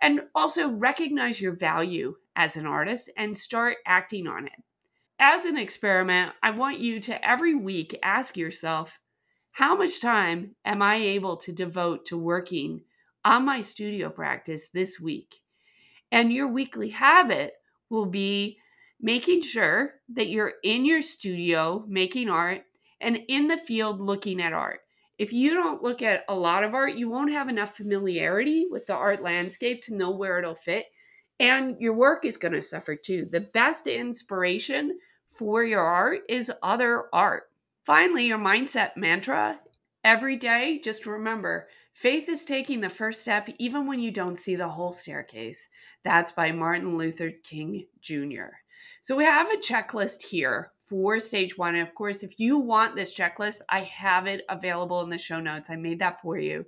and 0.00 0.20
also 0.34 0.68
recognize 0.68 1.40
your 1.40 1.56
value 1.56 2.14
as 2.36 2.56
an 2.56 2.66
artist 2.66 3.10
and 3.16 3.36
start 3.36 3.78
acting 3.86 4.28
on 4.28 4.46
it. 4.46 4.62
As 5.18 5.44
an 5.44 5.56
experiment, 5.56 6.32
I 6.42 6.50
want 6.50 6.78
you 6.78 7.00
to 7.00 7.28
every 7.28 7.54
week 7.54 7.98
ask 8.02 8.36
yourself 8.36 8.98
how 9.54 9.76
much 9.76 10.00
time 10.00 10.56
am 10.64 10.82
I 10.82 10.96
able 10.96 11.36
to 11.36 11.52
devote 11.52 12.06
to 12.06 12.18
working 12.18 12.80
on 13.24 13.44
my 13.44 13.60
studio 13.60 14.10
practice 14.10 14.70
this 14.70 14.98
week? 14.98 15.36
And 16.10 16.32
your 16.32 16.48
weekly 16.48 16.88
habit 16.88 17.52
will 17.88 18.06
be 18.06 18.58
making 19.00 19.42
sure 19.42 19.94
that 20.14 20.26
you're 20.26 20.54
in 20.64 20.84
your 20.84 21.00
studio 21.00 21.84
making 21.86 22.30
art 22.30 22.62
and 23.00 23.20
in 23.28 23.46
the 23.46 23.56
field 23.56 24.00
looking 24.00 24.42
at 24.42 24.52
art. 24.52 24.80
If 25.18 25.32
you 25.32 25.54
don't 25.54 25.84
look 25.84 26.02
at 26.02 26.24
a 26.28 26.34
lot 26.34 26.64
of 26.64 26.74
art, 26.74 26.96
you 26.96 27.08
won't 27.08 27.30
have 27.30 27.48
enough 27.48 27.76
familiarity 27.76 28.66
with 28.68 28.86
the 28.86 28.96
art 28.96 29.22
landscape 29.22 29.84
to 29.84 29.94
know 29.94 30.10
where 30.10 30.40
it'll 30.40 30.56
fit. 30.56 30.86
And 31.38 31.76
your 31.78 31.94
work 31.94 32.24
is 32.24 32.36
going 32.36 32.54
to 32.54 32.60
suffer 32.60 32.96
too. 32.96 33.26
The 33.26 33.42
best 33.42 33.86
inspiration 33.86 34.98
for 35.30 35.62
your 35.62 35.82
art 35.82 36.22
is 36.28 36.50
other 36.60 37.04
art. 37.12 37.44
Finally, 37.84 38.26
your 38.26 38.38
mindset 38.38 38.96
mantra 38.96 39.60
every 40.02 40.36
day, 40.36 40.80
just 40.82 41.04
remember 41.04 41.68
faith 41.92 42.30
is 42.30 42.44
taking 42.44 42.80
the 42.80 42.88
first 42.88 43.20
step 43.20 43.48
even 43.58 43.86
when 43.86 44.00
you 44.00 44.10
don't 44.10 44.38
see 44.38 44.56
the 44.56 44.68
whole 44.68 44.92
staircase. 44.92 45.68
That's 46.02 46.32
by 46.32 46.50
Martin 46.50 46.96
Luther 46.96 47.30
King 47.42 47.86
Jr. 48.00 48.56
So 49.02 49.14
we 49.14 49.24
have 49.24 49.50
a 49.50 49.58
checklist 49.58 50.22
here 50.22 50.72
for 50.86 51.20
stage 51.20 51.58
one. 51.58 51.74
And 51.74 51.86
of 51.86 51.94
course, 51.94 52.22
if 52.22 52.40
you 52.40 52.56
want 52.56 52.96
this 52.96 53.14
checklist, 53.14 53.60
I 53.68 53.80
have 53.80 54.26
it 54.26 54.46
available 54.48 55.02
in 55.02 55.10
the 55.10 55.18
show 55.18 55.40
notes. 55.40 55.68
I 55.68 55.76
made 55.76 55.98
that 55.98 56.22
for 56.22 56.38
you. 56.38 56.64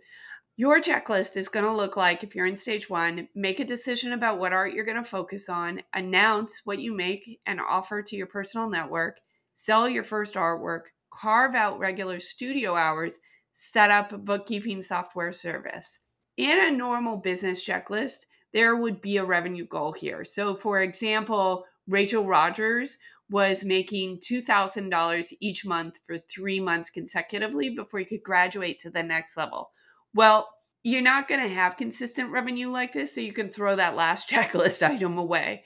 Your 0.59 0.81
checklist 0.81 1.37
is 1.39 1.49
going 1.49 1.65
to 1.65 1.73
look 1.73 1.97
like 1.97 2.25
if 2.25 2.35
you're 2.35 2.47
in 2.47 2.59
stage 2.59 2.91
one, 2.91 3.27
make 3.35 3.59
a 3.61 3.65
decision 3.65 4.13
about 4.13 4.39
what 4.39 4.53
art 4.53 4.75
you're 4.75 4.85
going 4.85 5.03
to 5.03 5.05
focus 5.05 5.49
on, 5.49 5.81
announce 5.95 6.61
what 6.65 6.79
you 6.79 6.95
make 6.95 7.41
and 7.47 7.59
offer 7.59 8.03
to 8.03 8.17
your 8.17 8.27
personal 8.27 8.69
network, 8.69 9.19
sell 9.55 9.89
your 9.89 10.05
first 10.05 10.35
artwork, 10.35 10.83
carve 11.11 11.55
out 11.55 11.79
regular 11.79 12.21
studio 12.21 12.75
hours, 12.75 13.19
set 13.53 13.91
up 13.91 14.13
a 14.13 14.19
bookkeeping 14.19 14.83
software 14.83 15.33
service. 15.33 15.99
In 16.37 16.59
a 16.59 16.77
normal 16.77 17.17
business 17.17 17.67
checklist, 17.67 18.27
there 18.53 18.77
would 18.77 19.01
be 19.01 19.17
a 19.17 19.25
revenue 19.25 19.67
goal 19.67 19.93
here. 19.93 20.25
So, 20.25 20.55
for 20.55 20.81
example, 20.81 21.65
Rachel 21.87 22.25
Rogers 22.25 22.99
was 23.29 23.65
making 23.65 24.19
$2,000 24.19 25.33
each 25.41 25.67
month 25.67 25.99
for 26.07 26.19
three 26.19 26.61
months 26.61 26.91
consecutively 26.91 27.71
before 27.71 28.01
you 28.01 28.07
could 28.07 28.23
graduate 28.23 28.79
to 28.81 28.91
the 28.91 29.03
next 29.03 29.37
level. 29.37 29.71
Well, 30.15 30.49
you're 30.85 31.03
not 31.03 31.27
going 31.27 31.43
to 31.43 31.49
have 31.49 31.77
consistent 31.77 32.31
revenue 32.31 32.71
like 32.71 32.93
this, 32.93 33.15
so 33.15 33.21
you 33.21 33.33
can 33.33 33.49
throw 33.49 33.75
that 33.77 33.97
last 33.97 34.29
checklist 34.31 34.87
item 34.87 35.19
away. 35.19 35.65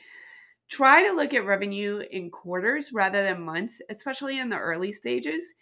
Try 0.70 1.02
to 1.02 1.12
look 1.12 1.34
at 1.34 1.44
revenue 1.44 2.04
in 2.12 2.30
quarters 2.30 2.92
rather 2.92 3.24
than 3.24 3.42
months, 3.42 3.82
especially 3.90 4.38
in 4.38 4.48
the 4.48 4.56
early 4.56 4.92
stages. 4.92 5.52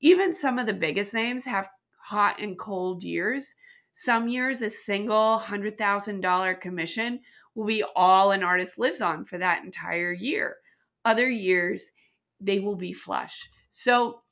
Even 0.00 0.32
some 0.32 0.56
of 0.56 0.66
the 0.66 0.72
biggest 0.72 1.12
names 1.12 1.44
have 1.44 1.68
hot 2.00 2.40
and 2.40 2.56
cold 2.56 3.02
years. 3.02 3.56
Some 3.90 4.28
years, 4.28 4.62
a 4.62 4.70
single 4.70 5.40
$100,000 5.40 6.60
commission 6.60 7.20
will 7.56 7.66
be 7.66 7.84
all 7.96 8.30
an 8.30 8.44
artist 8.44 8.78
lives 8.78 9.00
on 9.00 9.24
for 9.24 9.36
that 9.38 9.64
entire 9.64 10.12
year. 10.12 10.56
Other 11.04 11.28
years, 11.28 11.90
they 12.40 12.60
will 12.60 12.76
be 12.76 12.92
flush. 12.92 13.50
So 13.68 14.22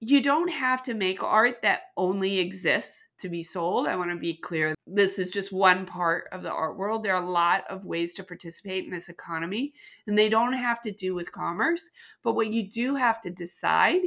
you 0.00 0.22
don't 0.22 0.50
have 0.50 0.82
to 0.84 0.94
make 0.94 1.22
art 1.22 1.60
that 1.60 1.82
only 1.96 2.38
exists 2.38 3.04
to 3.24 3.30
be 3.30 3.42
sold. 3.42 3.88
I 3.88 3.96
want 3.96 4.10
to 4.10 4.16
be 4.16 4.34
clear. 4.34 4.74
This 4.86 5.18
is 5.18 5.30
just 5.30 5.50
one 5.50 5.86
part 5.86 6.28
of 6.30 6.42
the 6.42 6.52
art 6.52 6.76
world. 6.76 7.02
There 7.02 7.16
are 7.16 7.22
a 7.22 7.30
lot 7.30 7.64
of 7.70 7.86
ways 7.86 8.12
to 8.14 8.22
participate 8.22 8.84
in 8.84 8.90
this 8.90 9.08
economy, 9.08 9.72
and 10.06 10.16
they 10.16 10.28
don't 10.28 10.52
have 10.52 10.82
to 10.82 10.92
do 10.92 11.14
with 11.14 11.32
commerce. 11.32 11.90
But 12.22 12.34
what 12.34 12.52
you 12.52 12.70
do 12.70 12.94
have 12.94 13.22
to 13.22 13.30
decide 13.30 14.02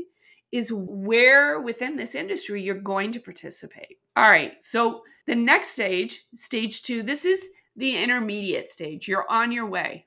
is 0.51 0.71
where 0.71 1.59
within 1.59 1.97
this 1.97 2.13
industry 2.13 2.61
you're 2.61 2.75
going 2.75 3.11
to 3.11 3.19
participate. 3.19 3.97
All 4.15 4.29
right. 4.29 4.63
So 4.63 5.01
the 5.25 5.35
next 5.35 5.69
stage, 5.69 6.25
stage 6.35 6.83
two, 6.83 7.01
this 7.01 7.25
is 7.25 7.49
the 7.75 7.97
intermediate 7.97 8.69
stage. 8.69 9.07
You're 9.07 9.29
on 9.29 9.51
your 9.51 9.65
way. 9.65 10.05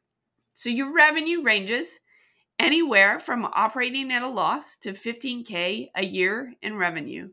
So 0.54 0.70
your 0.70 0.94
revenue 0.94 1.42
ranges 1.42 1.98
anywhere 2.60 3.18
from 3.18 3.44
operating 3.44 4.12
at 4.12 4.22
a 4.22 4.28
loss 4.28 4.76
to 4.76 4.92
15K 4.92 5.90
a 5.96 6.04
year 6.04 6.54
in 6.62 6.76
revenue. 6.76 7.28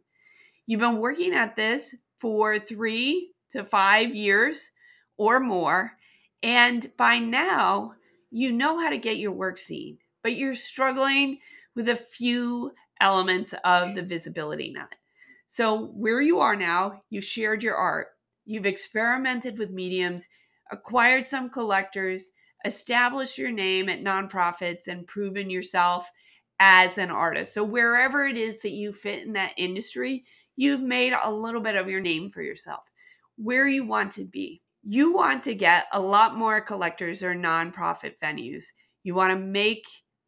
You've 0.67 0.81
been 0.81 0.99
working 0.99 1.33
at 1.33 1.55
this 1.55 1.95
for 2.17 2.59
three 2.59 3.31
to 3.51 3.63
five 3.63 4.13
years 4.13 4.69
or 5.17 5.39
more. 5.39 5.93
And 6.43 6.85
by 6.97 7.19
now, 7.19 7.93
you 8.29 8.51
know 8.51 8.77
how 8.77 8.89
to 8.89 8.97
get 8.97 9.17
your 9.17 9.31
work 9.31 9.57
seen, 9.57 9.97
but 10.21 10.35
you're 10.35 10.53
struggling 10.53 11.39
with 11.75 11.87
a 11.89 11.95
few 11.95 12.73
elements 12.99 13.55
of 13.63 13.95
the 13.95 14.03
visibility 14.03 14.71
nut. 14.71 14.93
So, 15.47 15.85
where 15.87 16.21
you 16.21 16.41
are 16.41 16.57
now, 16.57 17.01
you 17.09 17.21
shared 17.21 17.63
your 17.63 17.75
art, 17.75 18.07
you've 18.45 18.65
experimented 18.65 19.57
with 19.57 19.71
mediums, 19.71 20.27
acquired 20.71 21.25
some 21.25 21.49
collectors, 21.49 22.31
established 22.65 23.37
your 23.37 23.51
name 23.51 23.87
at 23.87 24.03
nonprofits 24.03 24.87
and 24.87 25.07
proven 25.07 25.49
yourself 25.49 26.11
as 26.59 26.97
an 26.97 27.11
artist. 27.11 27.53
So 27.53 27.63
wherever 27.63 28.25
it 28.25 28.37
is 28.37 28.61
that 28.61 28.71
you 28.71 28.93
fit 28.93 29.23
in 29.23 29.33
that 29.33 29.53
industry, 29.57 30.25
you've 30.57 30.81
made 30.81 31.13
a 31.23 31.31
little 31.31 31.61
bit 31.61 31.75
of 31.75 31.87
your 31.87 32.01
name 32.01 32.29
for 32.29 32.41
yourself. 32.41 32.83
Where 33.37 33.67
you 33.67 33.85
want 33.85 34.11
to 34.13 34.25
be. 34.25 34.61
You 34.83 35.13
want 35.13 35.43
to 35.43 35.55
get 35.55 35.85
a 35.93 35.99
lot 35.99 36.35
more 36.35 36.59
collectors 36.59 37.23
or 37.23 37.33
nonprofit 37.33 38.19
venues. 38.21 38.65
You 39.03 39.15
want 39.15 39.31
to 39.31 39.39
make 39.39 39.85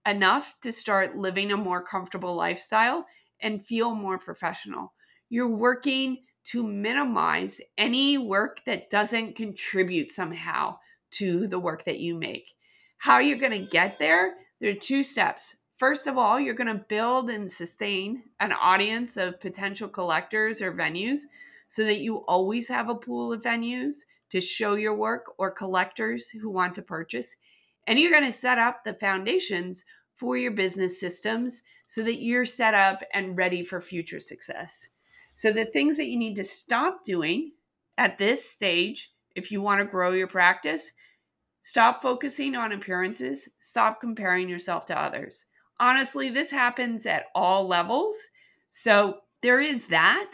enough 0.07 0.55
to 0.61 0.71
start 0.71 1.17
living 1.17 1.51
a 1.51 1.57
more 1.57 1.83
comfortable 1.83 2.35
lifestyle 2.35 3.05
and 3.41 3.63
feel 3.63 3.93
more 3.93 4.17
professional. 4.17 4.93
You're 5.29 5.49
working 5.49 6.19
to 6.45 6.63
minimize 6.63 7.61
any 7.77 8.17
work 8.17 8.63
that 8.65 8.89
doesn't 8.89 9.35
contribute 9.35 10.11
somehow 10.11 10.77
to 11.11 11.47
the 11.47 11.59
work 11.59 11.83
that 11.85 11.99
you 11.99 12.15
make. 12.15 12.51
How 12.97 13.19
you're 13.19 13.37
going 13.37 13.51
to 13.51 13.69
get 13.69 13.99
there, 13.99 14.35
there 14.59 14.71
are 14.71 14.75
two 14.75 15.03
steps. 15.03 15.55
First 15.79 16.07
of 16.07 16.17
all, 16.17 16.41
you're 16.41 16.55
going 16.55 16.67
to 16.67 16.85
build 16.89 17.29
and 17.29 17.49
sustain 17.49 18.23
an 18.41 18.51
audience 18.51 19.15
of 19.15 19.39
potential 19.39 19.87
collectors 19.87 20.61
or 20.61 20.73
venues 20.73 21.21
so 21.69 21.85
that 21.85 22.01
you 22.01 22.17
always 22.25 22.67
have 22.67 22.89
a 22.89 22.95
pool 22.95 23.31
of 23.31 23.41
venues 23.41 24.01
to 24.31 24.41
show 24.41 24.75
your 24.75 24.93
work 24.93 25.33
or 25.37 25.49
collectors 25.49 26.29
who 26.29 26.49
want 26.49 26.75
to 26.75 26.81
purchase. 26.81 27.33
And 27.87 27.97
you're 27.97 28.11
going 28.11 28.25
to 28.25 28.31
set 28.33 28.57
up 28.57 28.83
the 28.83 28.93
foundations 28.93 29.85
for 30.15 30.35
your 30.35 30.51
business 30.51 30.99
systems 30.99 31.63
so 31.85 32.03
that 32.03 32.21
you're 32.21 32.43
set 32.43 32.73
up 32.73 33.01
and 33.13 33.37
ready 33.37 33.63
for 33.63 33.79
future 33.79 34.19
success. 34.19 34.89
So, 35.33 35.53
the 35.53 35.63
things 35.63 35.95
that 35.95 36.07
you 36.07 36.19
need 36.19 36.35
to 36.35 36.43
stop 36.43 37.05
doing 37.05 37.53
at 37.97 38.17
this 38.17 38.47
stage 38.47 39.13
if 39.33 39.49
you 39.49 39.61
want 39.61 39.79
to 39.79 39.85
grow 39.85 40.11
your 40.11 40.27
practice, 40.27 40.91
stop 41.61 42.01
focusing 42.01 42.57
on 42.57 42.73
appearances, 42.73 43.47
stop 43.59 44.01
comparing 44.01 44.49
yourself 44.49 44.85
to 44.87 45.01
others. 45.01 45.45
Honestly, 45.79 46.29
this 46.29 46.51
happens 46.51 47.05
at 47.05 47.25
all 47.33 47.67
levels. 47.67 48.15
So 48.69 49.19
there 49.41 49.61
is 49.61 49.87
that. 49.87 50.31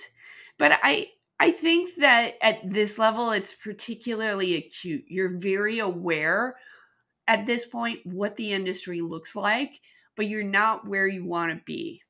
But 0.57 0.79
I 0.83 1.09
I 1.39 1.51
think 1.51 1.95
that 1.95 2.35
at 2.41 2.71
this 2.71 2.97
level 2.97 3.31
it's 3.31 3.53
particularly 3.53 4.55
acute. 4.55 5.03
You're 5.07 5.37
very 5.37 5.79
aware 5.79 6.55
at 7.27 7.45
this 7.45 7.65
point 7.65 7.99
what 8.05 8.35
the 8.37 8.53
industry 8.53 9.01
looks 9.01 9.35
like, 9.35 9.81
but 10.15 10.27
you're 10.27 10.43
not 10.43 10.87
where 10.87 11.07
you 11.07 11.25
want 11.25 11.51
to 11.51 11.61
be. 11.65 12.01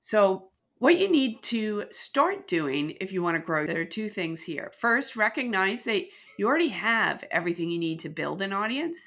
So 0.00 0.50
what 0.78 0.98
you 0.98 1.10
need 1.10 1.42
to 1.42 1.84
start 1.90 2.46
doing 2.46 2.92
if 3.00 3.12
you 3.12 3.20
want 3.20 3.36
to 3.36 3.44
grow, 3.44 3.66
there 3.66 3.80
are 3.80 3.84
two 3.84 4.08
things 4.08 4.42
here. 4.42 4.72
First, 4.78 5.16
recognize 5.16 5.82
that 5.84 6.04
you 6.38 6.46
already 6.46 6.68
have 6.68 7.24
everything 7.32 7.68
you 7.68 7.80
need 7.80 7.98
to 8.00 8.08
build 8.08 8.42
an 8.42 8.52
audience. 8.52 8.98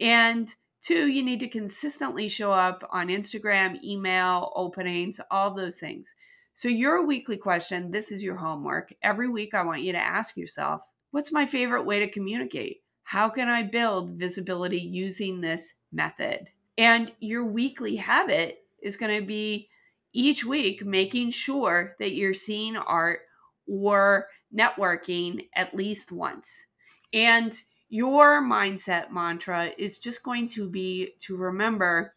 And 0.00 0.52
two, 0.84 1.08
you 1.08 1.22
need 1.22 1.40
to 1.40 1.48
consistently 1.48 2.28
show 2.28 2.52
up 2.52 2.86
on 2.92 3.08
Instagram, 3.08 3.82
email, 3.82 4.52
openings, 4.54 5.20
all 5.30 5.52
those 5.52 5.80
things. 5.80 6.14
So, 6.52 6.68
your 6.68 7.04
weekly 7.06 7.36
question 7.36 7.90
this 7.90 8.12
is 8.12 8.22
your 8.22 8.36
homework. 8.36 8.92
Every 9.02 9.28
week, 9.28 9.54
I 9.54 9.62
want 9.62 9.82
you 9.82 9.92
to 9.92 9.98
ask 9.98 10.36
yourself 10.36 10.86
what's 11.10 11.32
my 11.32 11.46
favorite 11.46 11.84
way 11.84 12.00
to 12.00 12.10
communicate? 12.10 12.82
How 13.02 13.28
can 13.28 13.48
I 13.48 13.62
build 13.62 14.12
visibility 14.12 14.80
using 14.80 15.40
this 15.40 15.74
method? 15.92 16.48
And 16.76 17.12
your 17.20 17.44
weekly 17.44 17.96
habit 17.96 18.64
is 18.82 18.96
going 18.96 19.18
to 19.20 19.26
be 19.26 19.68
each 20.12 20.44
week 20.44 20.84
making 20.84 21.30
sure 21.30 21.96
that 21.98 22.14
you're 22.14 22.34
seeing 22.34 22.76
art 22.76 23.20
or 23.66 24.28
networking 24.56 25.48
at 25.54 25.74
least 25.74 26.12
once. 26.12 26.66
And 27.12 27.60
your 27.88 28.42
mindset 28.42 29.10
mantra 29.10 29.72
is 29.78 29.98
just 29.98 30.22
going 30.22 30.46
to 30.48 30.68
be 30.68 31.12
to 31.20 31.36
remember 31.36 32.14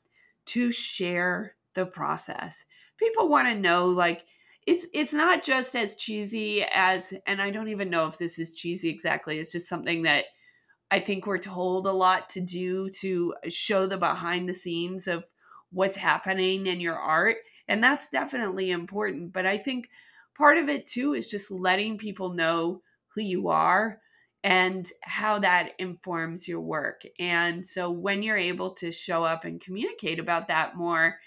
to 0.47 0.71
share 0.71 1.55
the 1.73 1.85
process. 1.85 2.65
People 2.97 3.29
want 3.29 3.47
to 3.47 3.55
know 3.55 3.87
like 3.87 4.25
it's 4.65 4.85
it's 4.93 5.13
not 5.13 5.43
just 5.43 5.75
as 5.75 5.95
cheesy 5.95 6.63
as 6.73 7.13
and 7.25 7.41
I 7.41 7.51
don't 7.51 7.69
even 7.69 7.89
know 7.89 8.07
if 8.07 8.17
this 8.17 8.39
is 8.39 8.55
cheesy 8.55 8.89
exactly. 8.89 9.39
It's 9.39 9.51
just 9.51 9.69
something 9.69 10.03
that 10.03 10.25
I 10.89 10.99
think 10.99 11.27
we're 11.27 11.37
told 11.37 11.85
a 11.85 11.91
lot 11.91 12.29
to 12.29 12.41
do 12.41 12.89
to 13.01 13.35
show 13.49 13.85
the 13.85 13.97
behind 13.97 14.47
the 14.47 14.53
scenes 14.53 15.07
of 15.07 15.25
what's 15.71 15.97
happening 15.97 16.67
in 16.67 16.79
your 16.79 16.97
art 16.97 17.37
and 17.67 17.83
that's 17.83 18.09
definitely 18.09 18.71
important, 18.71 19.33
but 19.33 19.45
I 19.45 19.57
think 19.57 19.89
part 20.37 20.57
of 20.57 20.69
it 20.69 20.85
too 20.85 21.13
is 21.13 21.27
just 21.27 21.51
letting 21.51 21.97
people 21.97 22.33
know 22.33 22.81
who 23.13 23.21
you 23.21 23.49
are 23.49 23.99
and 24.43 24.89
how 25.01 25.39
that 25.39 25.71
informs 25.79 26.47
your 26.47 26.61
work. 26.61 27.03
And 27.19 27.65
so 27.65 27.89
when 27.91 28.23
you're 28.23 28.37
able 28.37 28.71
to 28.75 28.91
show 28.91 29.23
up 29.23 29.45
and 29.45 29.59
communicate 29.59 30.19
about 30.19 30.47
that 30.47 30.75
more, 30.75 31.17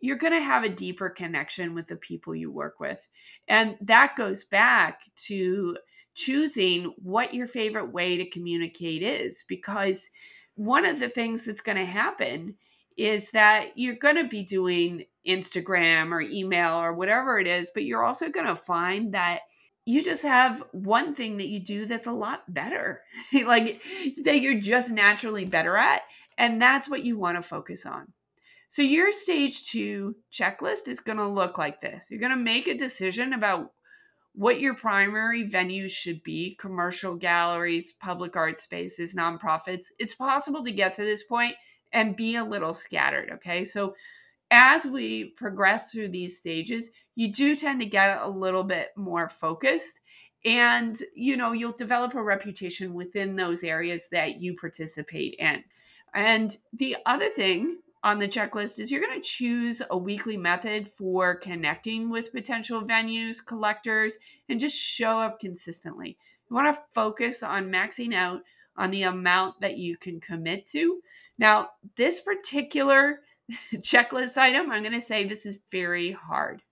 you're 0.00 0.16
going 0.16 0.32
to 0.32 0.40
have 0.40 0.64
a 0.64 0.68
deeper 0.68 1.08
connection 1.08 1.74
with 1.74 1.86
the 1.86 1.96
people 1.96 2.34
you 2.34 2.50
work 2.50 2.80
with. 2.80 3.00
And 3.48 3.76
that 3.82 4.16
goes 4.16 4.44
back 4.44 5.00
to 5.26 5.76
choosing 6.14 6.92
what 6.96 7.34
your 7.34 7.46
favorite 7.46 7.92
way 7.92 8.16
to 8.16 8.28
communicate 8.28 9.02
is 9.02 9.44
because 9.48 10.10
one 10.54 10.84
of 10.84 11.00
the 11.00 11.08
things 11.08 11.44
that's 11.44 11.60
going 11.60 11.78
to 11.78 11.84
happen 11.84 12.56
is 12.96 13.30
that 13.30 13.68
you're 13.76 13.94
going 13.94 14.16
to 14.16 14.28
be 14.28 14.42
doing 14.42 15.04
Instagram 15.26 16.12
or 16.12 16.20
email 16.20 16.74
or 16.74 16.92
whatever 16.92 17.38
it 17.38 17.46
is, 17.46 17.70
but 17.72 17.84
you're 17.84 18.04
also 18.04 18.28
going 18.28 18.46
to 18.46 18.56
find 18.56 19.14
that 19.14 19.40
you 19.84 20.02
just 20.02 20.22
have 20.22 20.62
one 20.72 21.14
thing 21.14 21.38
that 21.38 21.48
you 21.48 21.58
do 21.58 21.86
that's 21.86 22.06
a 22.06 22.12
lot 22.12 22.52
better, 22.52 23.02
like 23.44 23.82
that 24.24 24.40
you're 24.40 24.60
just 24.60 24.90
naturally 24.90 25.44
better 25.44 25.76
at. 25.76 26.02
And 26.38 26.60
that's 26.60 26.88
what 26.88 27.04
you 27.04 27.18
want 27.18 27.36
to 27.36 27.42
focus 27.42 27.84
on. 27.84 28.12
So, 28.68 28.80
your 28.80 29.12
stage 29.12 29.68
two 29.68 30.16
checklist 30.32 30.88
is 30.88 31.00
going 31.00 31.18
to 31.18 31.28
look 31.28 31.58
like 31.58 31.80
this 31.80 32.10
you're 32.10 32.20
going 32.20 32.30
to 32.30 32.36
make 32.36 32.66
a 32.66 32.74
decision 32.74 33.34
about 33.34 33.72
what 34.34 34.60
your 34.60 34.74
primary 34.74 35.46
venues 35.46 35.90
should 35.90 36.22
be 36.22 36.56
commercial 36.58 37.14
galleries, 37.14 37.92
public 37.92 38.34
art 38.34 38.60
spaces, 38.60 39.14
nonprofits. 39.14 39.88
It's 39.98 40.14
possible 40.14 40.64
to 40.64 40.72
get 40.72 40.94
to 40.94 41.02
this 41.02 41.22
point 41.22 41.54
and 41.92 42.16
be 42.16 42.36
a 42.36 42.44
little 42.44 42.72
scattered. 42.72 43.30
Okay. 43.34 43.64
So, 43.64 43.94
as 44.52 44.86
we 44.86 45.30
progress 45.30 45.90
through 45.90 46.08
these 46.08 46.36
stages, 46.36 46.90
you 47.14 47.32
do 47.32 47.56
tend 47.56 47.80
to 47.80 47.86
get 47.86 48.20
a 48.20 48.28
little 48.28 48.62
bit 48.62 48.90
more 48.96 49.28
focused. 49.28 50.00
And 50.44 50.96
you 51.14 51.36
know 51.36 51.52
you'll 51.52 51.72
develop 51.72 52.14
a 52.14 52.22
reputation 52.22 52.94
within 52.94 53.34
those 53.34 53.64
areas 53.64 54.08
that 54.10 54.40
you 54.40 54.54
participate 54.54 55.36
in. 55.38 55.64
And 56.14 56.56
the 56.72 56.96
other 57.06 57.30
thing 57.30 57.78
on 58.04 58.18
the 58.18 58.28
checklist 58.28 58.78
is 58.80 58.90
you're 58.90 59.00
going 59.00 59.20
to 59.20 59.26
choose 59.26 59.80
a 59.90 59.96
weekly 59.96 60.36
method 60.36 60.88
for 60.88 61.36
connecting 61.36 62.10
with 62.10 62.32
potential 62.32 62.82
venues 62.82 63.44
collectors 63.44 64.18
and 64.48 64.60
just 64.60 64.76
show 64.76 65.20
up 65.20 65.40
consistently. 65.40 66.18
You 66.50 66.56
want 66.56 66.74
to 66.74 66.82
focus 66.90 67.42
on 67.42 67.70
maxing 67.70 68.12
out 68.12 68.42
on 68.76 68.90
the 68.90 69.04
amount 69.04 69.60
that 69.60 69.78
you 69.78 69.96
can 69.96 70.20
commit 70.20 70.66
to. 70.66 71.00
Now 71.38 71.70
this 71.96 72.20
particular 72.20 73.20
checklist 73.74 74.36
item, 74.36 74.70
I'm 74.70 74.82
going 74.82 74.94
to 74.94 75.00
say 75.00 75.24
this 75.24 75.46
is 75.46 75.60
very 75.70 76.12
hard. 76.12 76.62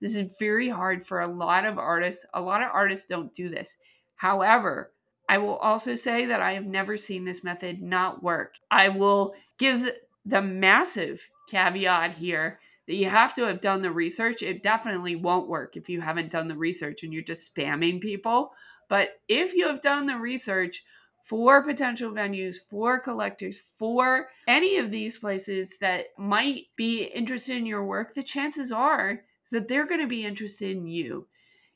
This 0.00 0.16
is 0.16 0.36
very 0.38 0.68
hard 0.68 1.06
for 1.06 1.20
a 1.20 1.28
lot 1.28 1.64
of 1.64 1.78
artists. 1.78 2.26
A 2.34 2.40
lot 2.40 2.62
of 2.62 2.70
artists 2.72 3.06
don't 3.06 3.32
do 3.32 3.48
this. 3.48 3.76
However, 4.16 4.92
I 5.28 5.38
will 5.38 5.56
also 5.56 5.94
say 5.94 6.26
that 6.26 6.42
I 6.42 6.54
have 6.54 6.66
never 6.66 6.96
seen 6.96 7.24
this 7.24 7.44
method 7.44 7.80
not 7.80 8.22
work. 8.22 8.56
I 8.70 8.88
will 8.88 9.34
give 9.58 9.90
the 10.26 10.42
massive 10.42 11.28
caveat 11.48 12.12
here 12.12 12.58
that 12.86 12.96
you 12.96 13.08
have 13.08 13.32
to 13.34 13.46
have 13.46 13.60
done 13.60 13.82
the 13.82 13.92
research. 13.92 14.42
It 14.42 14.62
definitely 14.62 15.16
won't 15.16 15.48
work 15.48 15.76
if 15.76 15.88
you 15.88 16.00
haven't 16.00 16.30
done 16.32 16.48
the 16.48 16.56
research 16.56 17.02
and 17.02 17.12
you're 17.12 17.22
just 17.22 17.54
spamming 17.54 18.00
people. 18.00 18.52
But 18.88 19.20
if 19.28 19.54
you 19.54 19.68
have 19.68 19.80
done 19.80 20.06
the 20.06 20.16
research, 20.16 20.84
for 21.22 21.62
potential 21.62 22.10
venues, 22.10 22.56
for 22.68 22.98
collectors, 22.98 23.60
for 23.76 24.28
any 24.46 24.76
of 24.76 24.90
these 24.90 25.18
places 25.18 25.78
that 25.78 26.06
might 26.18 26.66
be 26.76 27.04
interested 27.04 27.56
in 27.56 27.66
your 27.66 27.84
work, 27.84 28.14
the 28.14 28.22
chances 28.22 28.72
are 28.72 29.22
that 29.50 29.68
they're 29.68 29.86
going 29.86 30.00
to 30.00 30.06
be 30.06 30.24
interested 30.24 30.76
in 30.76 30.86
you. 30.86 31.26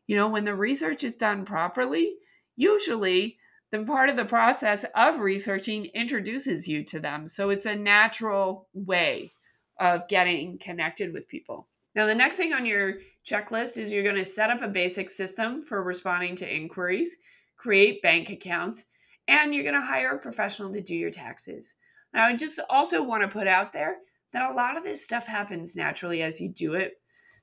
You 0.07 0.17
know, 0.17 0.29
when 0.29 0.45
the 0.45 0.55
research 0.55 1.05
is 1.05 1.17
done 1.17 1.45
properly, 1.45 2.15
usually 2.57 3.39
the 3.71 3.85
part 3.85 4.09
of 4.09 4.17
the 4.17 4.25
process 4.25 4.85
of 4.95 5.19
researching 5.19 5.87
introduces 5.87 6.69
you 6.69 6.85
to 6.85 7.01
them. 7.01 7.29
So 7.29 7.51
it's 7.51 7.67
a 7.67 7.77
natural 7.77 8.69
way 8.73 9.33
of 9.79 10.09
getting 10.09 10.59
connected 10.59 11.13
with 11.13 11.29
people. 11.29 11.67
Now, 11.95 12.07
the 12.07 12.15
next 12.15 12.37
thing 12.37 12.53
on 12.53 12.67
your 12.67 12.95
checklist 13.27 13.79
is 13.79 13.93
you're 13.93 14.03
going 14.03 14.17
to 14.17 14.25
set 14.25 14.51
up 14.51 14.63
a 14.63 14.69
basic 14.69 15.11
system 15.11 15.63
for 15.63 15.83
responding 15.83 16.37
to 16.37 16.55
inquiries, 16.55 17.17
create 17.57 18.03
bank 18.03 18.31
accounts, 18.31 18.85
and 19.29 19.55
you're 19.55 19.65
going 19.65 19.75
to 19.75 19.81
hire 19.81 20.13
a 20.13 20.19
professional 20.19 20.73
to 20.73 20.81
do 20.81 20.95
your 20.95 21.11
taxes. 21.11 21.75
Now, 22.13 22.27
I 22.27 22.37
just 22.37 22.61
also 22.71 23.03
want 23.03 23.23
to 23.23 23.29
put 23.29 23.47
out 23.47 23.73
there 23.73 23.97
that 24.33 24.51
a 24.51 24.55
lot 24.55 24.77
of 24.77 24.85
this 24.85 25.03
stuff 25.03 25.27
happens 25.27 25.77
naturally 25.77 26.23
as 26.23 26.41
you 26.41 26.49
do 26.49 26.75
it. 26.75 26.95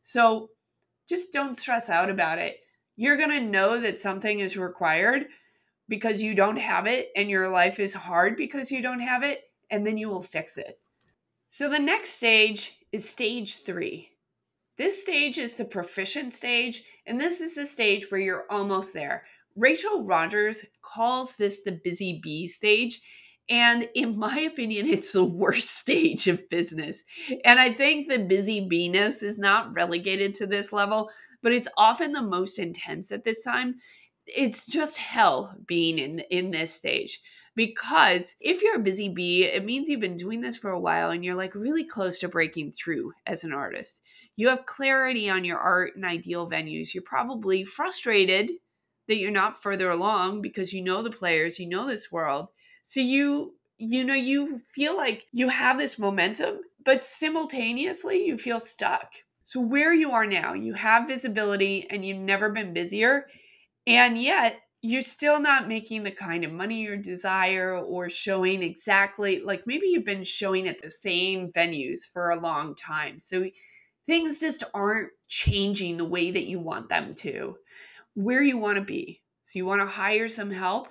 So 0.02 0.50
just 1.08 1.34
don't 1.34 1.58
stress 1.58 1.90
out 1.90 2.10
about 2.10 2.40
it. 2.40 2.58
You're 2.96 3.18
going 3.18 3.32
to 3.32 3.40
know 3.40 3.80
that 3.80 4.00
something 4.00 4.40
is 4.40 4.58
required 4.58 5.26
because 5.90 6.22
you 6.22 6.34
don't 6.34 6.58
have 6.58 6.88
it, 6.88 7.10
and 7.16 7.30
your 7.30 7.50
life 7.50 7.80
is 7.80 7.94
hard 7.94 8.38
because 8.38 8.72
you 8.72 8.82
don't 8.82 9.02
have 9.02 9.24
it, 9.24 9.44
and 9.70 9.86
then 9.86 9.98
you 9.98 10.10
will 10.10 10.22
fix 10.22 10.58
it. 10.58 10.80
So 11.50 11.70
the 11.70 11.80
next 11.80 12.12
stage 12.12 12.78
is 12.92 13.08
stage 13.08 13.64
three. 13.64 14.10
This 14.78 15.00
stage 15.00 15.38
is 15.38 15.56
the 15.56 15.66
proficient 15.66 16.34
stage, 16.34 16.84
and 17.06 17.20
this 17.20 17.42
is 17.42 17.54
the 17.54 17.66
stage 17.66 18.10
where 18.10 18.22
you're 18.22 18.46
almost 18.50 18.94
there. 18.94 19.26
Rachel 19.56 20.04
Rogers 20.04 20.66
calls 20.82 21.36
this 21.36 21.64
the 21.64 21.80
busy 21.84 22.20
bee 22.24 22.48
stage. 22.48 23.02
And 23.50 23.90
in 23.94 24.18
my 24.18 24.40
opinion, 24.40 24.88
it's 24.88 25.12
the 25.12 25.24
worst 25.24 25.70
stage 25.78 26.28
of 26.28 26.50
business. 26.50 27.04
And 27.46 27.60
I 27.60 27.72
think 27.72 28.10
the 28.10 28.20
busy 28.20 28.68
beeness 28.68 29.24
is 29.24 29.38
not 29.38 29.74
relegated 29.74 30.36
to 30.36 30.48
this 30.48 30.74
level, 30.74 31.10
but 31.42 31.52
it's 31.52 31.68
often 31.78 32.12
the 32.12 32.22
most 32.22 32.60
intense 32.60 33.12
at 33.12 33.24
this 33.24 33.44
time. 33.44 33.76
It's 34.26 34.66
just 34.66 34.98
hell 34.98 35.56
being 35.68 36.00
in, 36.00 36.20
in 36.32 36.52
this 36.52 36.74
stage. 36.74 37.22
Because 37.56 38.36
if 38.40 38.64
you're 38.64 38.78
a 38.78 38.84
busy 38.84 39.10
bee, 39.10 39.44
it 39.44 39.64
means 39.64 39.88
you've 39.88 40.00
been 40.00 40.18
doing 40.18 40.42
this 40.42 40.58
for 40.58 40.72
a 40.72 40.80
while 40.80 41.12
and 41.12 41.24
you're 41.24 41.36
like 41.36 41.54
really 41.54 41.84
close 41.84 42.18
to 42.20 42.28
breaking 42.28 42.72
through 42.72 43.14
as 43.28 43.44
an 43.44 43.54
artist. 43.54 44.02
You 44.36 44.50
have 44.50 44.66
clarity 44.66 45.30
on 45.30 45.44
your 45.44 45.60
art 45.60 45.96
and 45.96 46.04
ideal 46.04 46.50
venues. 46.50 46.96
You're 46.96 47.04
probably 47.04 47.64
frustrated 47.64 48.50
that 49.08 49.18
you're 49.18 49.32
not 49.32 49.62
further 49.62 49.90
along 49.90 50.42
because 50.42 50.74
you 50.74 50.82
know 50.82 51.02
the 51.02 51.10
players, 51.10 51.60
you 51.60 51.68
know 51.68 51.88
this 51.88 52.12
world. 52.12 52.50
So 52.84 53.00
you 53.00 53.56
you 53.78 54.04
know 54.04 54.14
you 54.14 54.60
feel 54.60 54.96
like 54.96 55.26
you 55.32 55.50
have 55.50 55.78
this 55.78 56.00
momentum, 56.00 56.60
but 56.86 57.04
simultaneously 57.04 58.26
you 58.26 58.38
feel 58.38 58.60
stuck. 58.60 59.14
So 59.44 59.60
where 59.60 59.94
you 59.94 60.12
are 60.12 60.26
now, 60.26 60.54
you 60.54 60.74
have 60.74 61.08
visibility 61.08 61.88
and 61.90 62.06
you've 62.06 62.18
never 62.20 62.50
been 62.50 62.74
busier, 62.74 63.28
and 63.86 64.22
yet 64.22 64.62
you're 64.82 65.02
still 65.02 65.40
not 65.40 65.70
making 65.70 66.04
the 66.04 66.12
kind 66.12 66.44
of 66.44 66.52
money 66.52 66.82
you 66.82 66.98
desire 66.98 67.78
or 67.78 68.10
showing 68.10 68.62
exactly 68.62 69.40
like 69.40 69.66
maybe 69.66 69.88
you've 69.88 70.04
been 70.04 70.26
showing 70.26 70.68
at 70.68 70.82
the 70.82 70.90
same 70.90 71.52
venues 71.54 72.02
for 72.02 72.32
a 72.32 72.40
long 72.40 72.76
time. 72.76 73.18
So 73.18 73.50
things 74.06 74.42
just 74.42 74.64
aren't 74.74 75.12
changing 75.30 75.98
the 75.98 76.06
way 76.06 76.32
that 76.32 76.48
you 76.48 76.60
want 76.60 76.90
them 76.90 77.16
to 77.16 77.56
where 78.16 78.44
you 78.44 78.58
want 78.58 78.78
to 78.78 78.84
be. 78.84 79.22
So 79.44 79.60
you 79.60 79.66
want 79.66 79.82
to 79.82 79.88
hire 79.88 80.30
some 80.30 80.52
help 80.52 80.90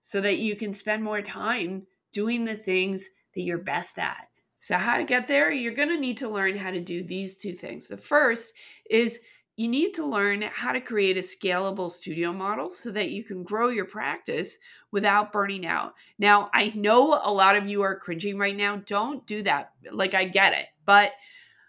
so 0.00 0.20
that 0.20 0.38
you 0.38 0.56
can 0.56 0.72
spend 0.72 1.02
more 1.02 1.22
time 1.22 1.86
doing 2.12 2.44
the 2.44 2.54
things 2.54 3.08
that 3.34 3.42
you're 3.42 3.58
best 3.58 3.98
at. 3.98 4.28
So, 4.60 4.76
how 4.76 4.98
to 4.98 5.04
get 5.04 5.28
there? 5.28 5.52
You're 5.52 5.74
going 5.74 5.88
to 5.88 6.00
need 6.00 6.16
to 6.18 6.28
learn 6.28 6.56
how 6.56 6.70
to 6.70 6.80
do 6.80 7.02
these 7.02 7.36
two 7.36 7.52
things. 7.52 7.88
The 7.88 7.96
first 7.96 8.52
is 8.90 9.20
you 9.56 9.68
need 9.68 9.94
to 9.94 10.06
learn 10.06 10.42
how 10.42 10.72
to 10.72 10.80
create 10.80 11.16
a 11.16 11.20
scalable 11.20 11.90
studio 11.90 12.32
model 12.32 12.70
so 12.70 12.90
that 12.92 13.10
you 13.10 13.24
can 13.24 13.42
grow 13.42 13.68
your 13.68 13.84
practice 13.84 14.58
without 14.90 15.32
burning 15.32 15.66
out. 15.66 15.94
Now, 16.18 16.50
I 16.54 16.72
know 16.74 17.20
a 17.24 17.32
lot 17.32 17.56
of 17.56 17.68
you 17.68 17.82
are 17.82 17.98
cringing 17.98 18.38
right 18.38 18.56
now. 18.56 18.76
Don't 18.86 19.26
do 19.26 19.42
that. 19.42 19.72
Like, 19.92 20.14
I 20.14 20.24
get 20.24 20.54
it. 20.54 20.66
But 20.84 21.12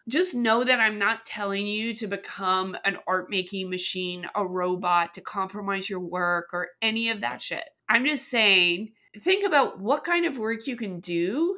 just 0.10 0.34
know 0.36 0.63
that 0.63 0.80
I'm 0.80 1.00
not 1.00 1.26
telling 1.26 1.65
you 1.65 1.93
to 1.95 2.08
become 2.08 2.78
an 2.86 2.98
art 3.08 3.30
making 3.30 3.69
machine, 3.69 4.28
a 4.36 4.45
robot, 4.45 5.13
to 5.13 5.22
compromise 5.22 5.89
your 5.89 6.00
work 6.00 6.48
or 6.54 6.69
any 6.82 7.10
of 7.10 7.22
that 7.22 7.41
shit. 7.41 7.63
I'm 7.88 8.06
just 8.06 8.30
saying, 8.30 8.93
think 9.17 9.45
about 9.45 9.80
what 9.80 10.04
kind 10.04 10.26
of 10.26 10.38
work 10.38 10.67
you 10.67 10.76
can 10.76 11.00
do 11.00 11.58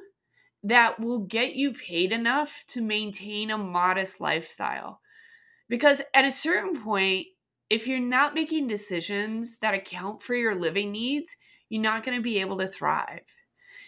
that 0.64 1.00
will 1.00 1.20
get 1.20 1.56
you 1.56 1.74
paid 1.74 2.12
enough 2.12 2.64
to 2.68 2.82
maintain 2.82 3.52
a 3.52 3.58
modest 3.58 4.22
lifestyle. 4.22 5.02
Because 5.68 6.02
at 6.14 6.26
a 6.26 6.32
certain 6.32 6.82
point, 6.82 7.28
if 7.70 7.88
you're 7.88 8.00
not 8.00 8.36
making 8.36 8.68
decisions 8.68 9.58
that 9.60 9.74
account 9.74 10.22
for 10.22 10.36
your 10.36 10.56
living 10.56 10.92
needs, 10.92 11.36
you're 11.70 11.82
not 11.82 12.04
going 12.04 12.18
to 12.18 12.22
be 12.22 12.40
able 12.40 12.58
to 12.58 12.68
thrive. 12.68 13.22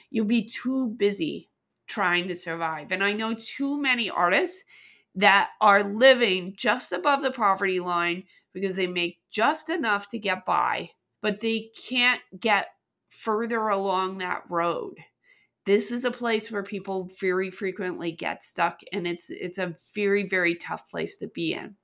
You'll 0.09 0.25
be 0.25 0.47
too 0.47 0.89
busy 0.89 1.49
trying 1.93 2.27
to 2.27 2.35
survive. 2.35 2.91
And 2.91 3.03
I 3.03 3.13
know 3.13 3.35
too 3.35 3.79
many 3.79 4.09
artists 4.09 4.63
that 5.13 5.49
are 5.61 5.83
living 5.83 6.55
just 6.57 6.91
above 6.91 7.21
the 7.21 7.31
poverty 7.31 7.79
line 7.79 8.23
because 8.51 8.75
they 8.75 8.87
make 8.87 9.19
just 9.29 9.69
enough 9.69 10.09
to 10.09 10.17
get 10.17 10.43
by, 10.43 10.89
but 11.21 11.39
they 11.39 11.69
can't 11.87 12.21
get 12.39 12.69
further 13.09 13.67
along 13.67 14.17
that 14.17 14.41
road. 14.49 14.95
This 15.65 15.91
is 15.91 16.03
a 16.03 16.11
place 16.11 16.51
where 16.51 16.63
people 16.63 17.11
very 17.21 17.51
frequently 17.51 18.11
get 18.11 18.43
stuck 18.43 18.81
and 18.91 19.05
it's 19.07 19.29
it's 19.29 19.59
a 19.59 19.75
very 19.93 20.27
very 20.27 20.55
tough 20.55 20.89
place 20.89 21.15
to 21.17 21.27
be 21.27 21.53
in. 21.53 21.75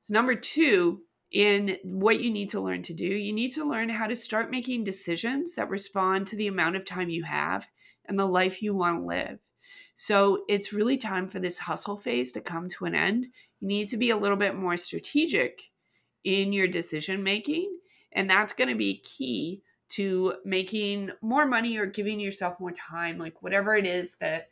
So 0.00 0.12
number 0.12 0.34
2, 0.34 1.00
in 1.30 1.78
what 1.84 2.20
you 2.20 2.30
need 2.30 2.50
to 2.50 2.60
learn 2.60 2.82
to 2.82 2.94
do, 2.94 3.06
you 3.06 3.32
need 3.32 3.52
to 3.52 3.64
learn 3.64 3.88
how 3.88 4.06
to 4.08 4.16
start 4.16 4.50
making 4.50 4.84
decisions 4.84 5.54
that 5.54 5.70
respond 5.70 6.26
to 6.26 6.36
the 6.36 6.48
amount 6.48 6.76
of 6.76 6.84
time 6.84 7.08
you 7.08 7.22
have 7.22 7.66
and 8.08 8.18
the 8.18 8.26
life 8.26 8.62
you 8.62 8.74
want 8.74 9.00
to 9.00 9.06
live. 9.06 9.38
So 9.94 10.44
it's 10.48 10.72
really 10.72 10.98
time 10.98 11.28
for 11.28 11.38
this 11.38 11.58
hustle 11.58 11.96
phase 11.96 12.32
to 12.32 12.40
come 12.40 12.68
to 12.70 12.84
an 12.84 12.94
end. 12.94 13.26
You 13.60 13.68
need 13.68 13.88
to 13.88 13.96
be 13.96 14.10
a 14.10 14.16
little 14.16 14.36
bit 14.36 14.54
more 14.54 14.76
strategic 14.76 15.62
in 16.24 16.52
your 16.52 16.68
decision 16.68 17.22
making. 17.22 17.78
And 18.12 18.28
that's 18.28 18.52
going 18.52 18.68
to 18.68 18.74
be 18.74 18.98
key 18.98 19.62
to 19.88 20.34
making 20.44 21.10
more 21.22 21.46
money 21.46 21.78
or 21.78 21.86
giving 21.86 22.20
yourself 22.20 22.58
more 22.60 22.72
time, 22.72 23.18
like 23.18 23.42
whatever 23.42 23.74
it 23.74 23.86
is 23.86 24.16
that 24.20 24.48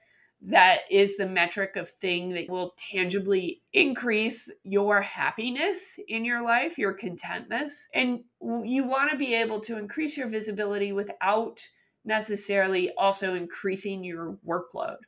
that 0.47 0.81
is 0.91 1.17
the 1.17 1.27
metric 1.27 1.77
of 1.77 1.89
thing 1.89 2.31
that 2.35 2.51
will 2.51 2.75
tangibly 2.77 3.63
increase 3.73 4.51
your 4.63 5.01
happiness 5.01 5.99
in 6.09 6.25
your 6.25 6.43
life, 6.43 6.77
your 6.77 6.93
contentness. 6.93 7.89
And 7.95 8.21
you 8.41 8.87
want 8.87 9.11
to 9.11 9.17
be 9.17 9.35
able 9.35 9.61
to 9.61 9.79
increase 9.79 10.17
your 10.17 10.29
visibility 10.29 10.93
without 10.93 11.67
necessarily 12.05 12.93
also 12.97 13.35
increasing 13.35 14.05
your 14.05 14.37
workload. 14.47 14.99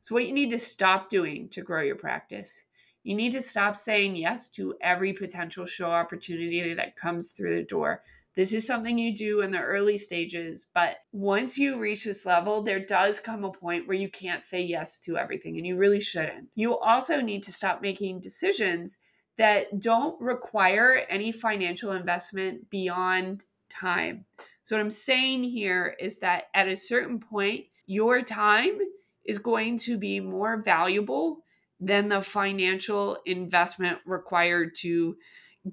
So, 0.00 0.14
what 0.14 0.26
you 0.26 0.32
need 0.32 0.50
to 0.50 0.58
stop 0.58 1.08
doing 1.08 1.48
to 1.50 1.62
grow 1.62 1.82
your 1.82 1.96
practice, 1.96 2.64
you 3.02 3.14
need 3.14 3.32
to 3.32 3.42
stop 3.42 3.76
saying 3.76 4.16
yes 4.16 4.48
to 4.50 4.74
every 4.80 5.12
potential 5.12 5.64
show 5.64 5.90
opportunity 5.90 6.74
that 6.74 6.96
comes 6.96 7.32
through 7.32 7.56
the 7.56 7.62
door. 7.62 8.02
This 8.34 8.52
is 8.52 8.66
something 8.66 8.98
you 8.98 9.16
do 9.16 9.40
in 9.40 9.50
the 9.50 9.60
early 9.60 9.96
stages, 9.96 10.66
but 10.74 10.98
once 11.10 11.56
you 11.56 11.78
reach 11.78 12.04
this 12.04 12.26
level, 12.26 12.60
there 12.60 12.84
does 12.84 13.18
come 13.18 13.44
a 13.44 13.50
point 13.50 13.88
where 13.88 13.96
you 13.96 14.10
can't 14.10 14.44
say 14.44 14.60
yes 14.60 14.98
to 15.00 15.16
everything, 15.16 15.56
and 15.56 15.66
you 15.66 15.76
really 15.76 16.02
shouldn't. 16.02 16.48
You 16.54 16.76
also 16.76 17.22
need 17.22 17.42
to 17.44 17.52
stop 17.52 17.80
making 17.80 18.20
decisions 18.20 18.98
that 19.38 19.80
don't 19.80 20.20
require 20.20 21.06
any 21.08 21.32
financial 21.32 21.92
investment 21.92 22.68
beyond 22.68 23.44
time. 23.70 24.26
So, 24.66 24.74
what 24.74 24.82
I'm 24.82 24.90
saying 24.90 25.44
here 25.44 25.94
is 26.00 26.18
that 26.18 26.46
at 26.52 26.66
a 26.66 26.74
certain 26.74 27.20
point, 27.20 27.66
your 27.86 28.20
time 28.20 28.76
is 29.24 29.38
going 29.38 29.78
to 29.78 29.96
be 29.96 30.18
more 30.18 30.60
valuable 30.60 31.44
than 31.78 32.08
the 32.08 32.20
financial 32.20 33.16
investment 33.26 34.00
required 34.04 34.74
to 34.78 35.16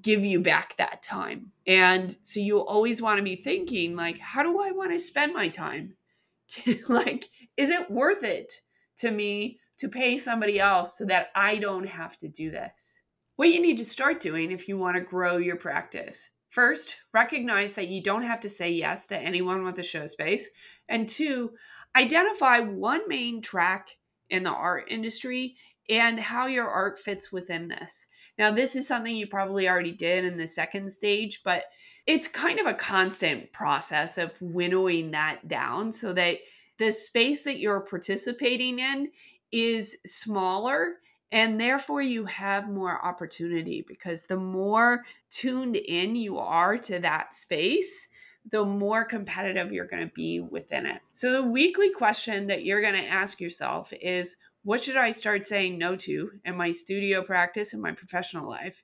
give 0.00 0.24
you 0.24 0.40
back 0.40 0.76
that 0.76 1.02
time. 1.02 1.50
And 1.66 2.16
so 2.22 2.38
you 2.38 2.60
always 2.60 3.02
want 3.02 3.18
to 3.18 3.24
be 3.24 3.34
thinking 3.34 3.96
like 3.96 4.18
how 4.18 4.44
do 4.44 4.60
I 4.60 4.70
want 4.70 4.92
to 4.92 4.98
spend 5.00 5.34
my 5.34 5.48
time? 5.48 5.96
like 6.88 7.28
is 7.56 7.70
it 7.70 7.90
worth 7.90 8.22
it 8.22 8.52
to 8.98 9.10
me 9.10 9.58
to 9.78 9.88
pay 9.88 10.16
somebody 10.16 10.60
else 10.60 10.96
so 10.96 11.04
that 11.06 11.30
I 11.34 11.56
don't 11.56 11.88
have 11.88 12.16
to 12.18 12.28
do 12.28 12.52
this? 12.52 13.02
What 13.34 13.48
you 13.48 13.60
need 13.60 13.78
to 13.78 13.84
start 13.84 14.20
doing 14.20 14.52
if 14.52 14.68
you 14.68 14.78
want 14.78 14.96
to 14.96 15.02
grow 15.02 15.38
your 15.38 15.56
practice. 15.56 16.30
First, 16.54 16.98
recognize 17.12 17.74
that 17.74 17.88
you 17.88 18.00
don't 18.00 18.22
have 18.22 18.38
to 18.38 18.48
say 18.48 18.70
yes 18.70 19.06
to 19.06 19.18
anyone 19.18 19.64
with 19.64 19.76
a 19.80 19.82
show 19.82 20.06
space. 20.06 20.48
And 20.88 21.08
two, 21.08 21.50
identify 21.96 22.60
one 22.60 23.08
main 23.08 23.42
track 23.42 23.88
in 24.30 24.44
the 24.44 24.52
art 24.52 24.84
industry 24.88 25.56
and 25.90 26.20
how 26.20 26.46
your 26.46 26.68
art 26.68 26.96
fits 26.96 27.32
within 27.32 27.66
this. 27.66 28.06
Now, 28.38 28.52
this 28.52 28.76
is 28.76 28.86
something 28.86 29.16
you 29.16 29.26
probably 29.26 29.68
already 29.68 29.90
did 29.90 30.24
in 30.24 30.36
the 30.36 30.46
second 30.46 30.92
stage, 30.92 31.42
but 31.44 31.64
it's 32.06 32.28
kind 32.28 32.60
of 32.60 32.66
a 32.66 32.74
constant 32.74 33.50
process 33.50 34.16
of 34.16 34.40
winnowing 34.40 35.10
that 35.10 35.48
down 35.48 35.90
so 35.90 36.12
that 36.12 36.38
the 36.78 36.92
space 36.92 37.42
that 37.42 37.58
you're 37.58 37.80
participating 37.80 38.78
in 38.78 39.10
is 39.50 39.98
smaller 40.06 40.98
and 41.34 41.60
therefore 41.60 42.00
you 42.00 42.24
have 42.26 42.70
more 42.70 43.04
opportunity 43.04 43.84
because 43.86 44.24
the 44.24 44.36
more 44.36 45.04
tuned 45.30 45.74
in 45.74 46.14
you 46.14 46.38
are 46.38 46.78
to 46.78 47.00
that 47.00 47.34
space 47.34 48.08
the 48.50 48.64
more 48.64 49.04
competitive 49.04 49.72
you're 49.72 49.86
going 49.86 50.06
to 50.06 50.14
be 50.14 50.38
within 50.38 50.84
it. 50.84 51.00
So, 51.14 51.32
the 51.32 51.48
weekly 51.48 51.90
question 51.90 52.46
that 52.48 52.64
you're 52.64 52.82
going 52.82 52.94
to 53.02 53.08
ask 53.08 53.40
yourself 53.40 53.92
is 54.00 54.36
what 54.64 54.84
should 54.84 54.96
I 54.96 55.10
start 55.10 55.46
saying 55.46 55.78
no 55.78 55.96
to 55.96 56.30
in 56.44 56.56
my 56.56 56.70
studio 56.70 57.22
practice 57.22 57.72
and 57.72 57.82
my 57.82 57.92
professional 57.92 58.48
life? 58.48 58.82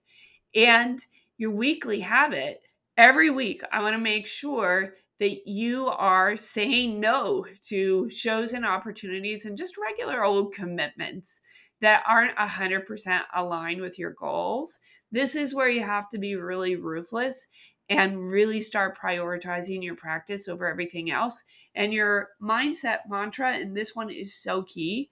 And 0.54 0.98
your 1.36 1.50
weekly 1.50 2.00
habit, 2.00 2.62
every 2.96 3.30
week, 3.30 3.62
I 3.72 3.82
want 3.82 3.94
to 3.94 4.00
make 4.00 4.26
sure 4.26 4.94
that 5.18 5.46
you 5.46 5.88
are 5.88 6.36
saying 6.36 6.98
no 6.98 7.44
to 7.68 8.08
shows 8.08 8.54
and 8.54 8.64
opportunities 8.64 9.44
and 9.44 9.58
just 9.58 9.76
regular 9.76 10.24
old 10.24 10.54
commitments 10.54 11.40
that 11.80 12.02
aren't 12.06 12.36
100% 12.36 13.22
aligned 13.34 13.80
with 13.80 13.98
your 13.98 14.12
goals. 14.12 14.78
This 15.10 15.34
is 15.34 15.54
where 15.54 15.68
you 15.68 15.82
have 15.82 16.08
to 16.10 16.18
be 16.18 16.36
really 16.36 16.76
ruthless 16.76 17.46
and 17.88 18.30
really 18.30 18.60
start 18.60 18.96
prioritizing 18.96 19.82
your 19.82 19.96
practice 19.96 20.46
over 20.48 20.68
everything 20.68 21.10
else. 21.10 21.42
And 21.74 21.92
your 21.92 22.28
mindset 22.42 23.00
mantra, 23.08 23.52
and 23.52 23.76
this 23.76 23.94
one 23.94 24.10
is 24.10 24.34
so 24.34 24.62
key, 24.62 25.10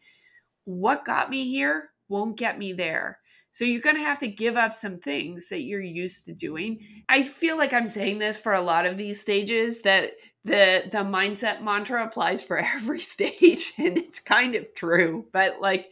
what 0.65 1.05
got 1.05 1.31
me 1.31 1.51
here 1.51 1.91
won't 2.09 2.37
get 2.37 2.59
me 2.59 2.73
there. 2.73 3.19
So 3.51 3.65
you're 3.65 3.81
going 3.81 3.97
to 3.97 4.03
have 4.03 4.19
to 4.19 4.29
give 4.29 4.57
up 4.57 4.75
some 4.75 4.99
things 4.99 5.49
that 5.49 5.63
you're 5.63 5.81
used 5.81 6.27
to 6.27 6.35
doing. 6.35 6.81
I 7.09 7.23
feel 7.23 7.57
like 7.57 7.73
I'm 7.73 7.89
saying 7.89 8.19
this 8.19 8.39
for 8.39 8.53
a 8.53 8.61
lot 8.61 8.87
of 8.87 8.99
these 8.99 9.21
stages 9.21 9.81
that 9.83 10.13
the 10.49 10.89
the 10.91 10.99
mindset 10.99 11.63
mantra 11.63 12.05
applies 12.05 12.43
for 12.43 12.59
every 12.77 13.01
stage 13.01 13.73
and 13.79 13.97
it's 13.97 14.21
kind 14.21 14.55
of 14.55 14.75
true. 14.75 15.27
But 15.33 15.61
like 15.61 15.91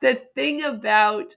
the 0.00 0.14
thing 0.34 0.62
about 0.62 1.36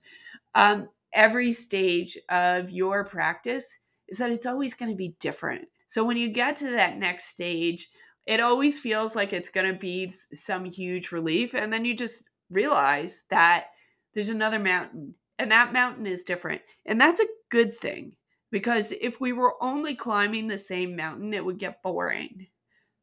um, 0.54 0.90
every 1.14 1.54
stage 1.54 2.18
of 2.30 2.70
your 2.72 3.04
practice 3.06 3.80
is 4.08 4.18
that 4.18 4.32
it's 4.32 4.46
always 4.46 4.74
going 4.74 4.92
to 4.92 4.98
be 4.98 5.16
different. 5.20 5.68
So 5.88 6.04
when 6.04 6.18
you 6.18 6.30
get 6.30 6.56
to 6.58 6.72
that 6.72 6.98
next 6.98 7.26
stage, 7.26 7.90
it 8.26 8.40
always 8.40 8.80
feels 8.80 9.16
like 9.16 9.34
it's 9.34 9.50
going 9.50 9.72
to 9.72 9.80
be 9.80 10.10
some 10.10 10.66
huge 10.66 11.12
relief 11.12 11.54
and 11.54 11.72
then 11.72 11.86
you 11.86 11.96
just 11.96 12.28
realize 12.50 13.24
that 13.30 13.66
there's 14.14 14.30
another 14.30 14.60
mountain 14.60 15.14
and 15.38 15.52
that 15.52 15.74
mountain 15.74 16.08
is 16.08 16.24
different. 16.24 16.62
And 16.86 17.00
that's 17.00 17.20
a 17.20 17.28
good 17.50 17.74
thing 17.74 18.16
because 18.52 18.94
if 18.94 19.20
we 19.20 19.34
were 19.34 19.62
only 19.62 19.96
climbing 19.96 20.48
the 20.48 20.58
same 20.58 20.96
mountain, 20.96 21.34
it 21.34 21.44
would 21.44 21.60
get 21.60 21.84
boring. 21.84 22.48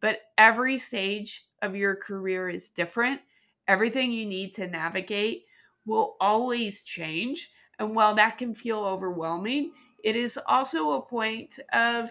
But 0.03 0.19
every 0.37 0.77
stage 0.77 1.47
of 1.63 1.75
your 1.75 1.97
career 1.97 2.51
is 2.51 2.69
different. 2.69 3.23
Everything 3.69 4.13
you 4.13 4.27
need 4.27 4.53
to 4.57 4.67
navigate 4.67 5.45
will 5.87 6.17
always 6.21 6.83
change. 6.83 7.51
And 7.79 7.95
while 7.95 8.15
that 8.15 8.37
can 8.37 8.55
feel 8.55 8.81
overwhelming, 8.81 9.73
it 10.05 10.17
is 10.17 10.39
also 10.47 10.93
a 10.93 11.03
point 11.03 11.59
of 11.73 12.11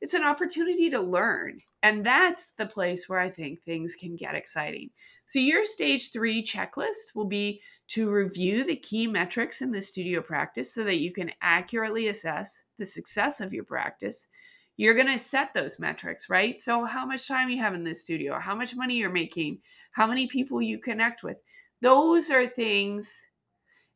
it's 0.00 0.14
an 0.14 0.24
opportunity 0.24 0.90
to 0.90 1.00
learn. 1.00 1.58
And 1.84 2.06
that's 2.06 2.50
the 2.50 2.66
place 2.66 3.08
where 3.08 3.18
I 3.18 3.28
think 3.28 3.60
things 3.60 3.96
can 3.96 4.16
get 4.16 4.34
exciting. 4.34 4.90
So, 5.26 5.38
your 5.38 5.64
stage 5.64 6.12
three 6.12 6.44
checklist 6.44 7.14
will 7.14 7.26
be 7.26 7.60
to 7.88 8.10
review 8.10 8.64
the 8.64 8.76
key 8.76 9.06
metrics 9.06 9.60
in 9.60 9.72
the 9.72 9.80
studio 9.80 10.20
practice 10.20 10.72
so 10.72 10.84
that 10.84 11.00
you 11.00 11.12
can 11.12 11.32
accurately 11.40 12.08
assess 12.08 12.64
the 12.78 12.86
success 12.86 13.40
of 13.40 13.52
your 13.52 13.64
practice. 13.64 14.28
You're 14.76 14.94
going 14.94 15.12
to 15.12 15.18
set 15.18 15.54
those 15.54 15.78
metrics, 15.78 16.30
right? 16.30 16.60
So, 16.60 16.84
how 16.84 17.04
much 17.04 17.28
time 17.28 17.48
you 17.48 17.58
have 17.58 17.74
in 17.74 17.84
the 17.84 17.94
studio, 17.94 18.38
how 18.38 18.54
much 18.54 18.74
money 18.74 18.96
you're 18.96 19.10
making, 19.10 19.58
how 19.92 20.06
many 20.06 20.26
people 20.26 20.62
you 20.62 20.78
connect 20.78 21.22
with. 21.22 21.36
Those 21.80 22.30
are 22.30 22.46
things 22.46 23.26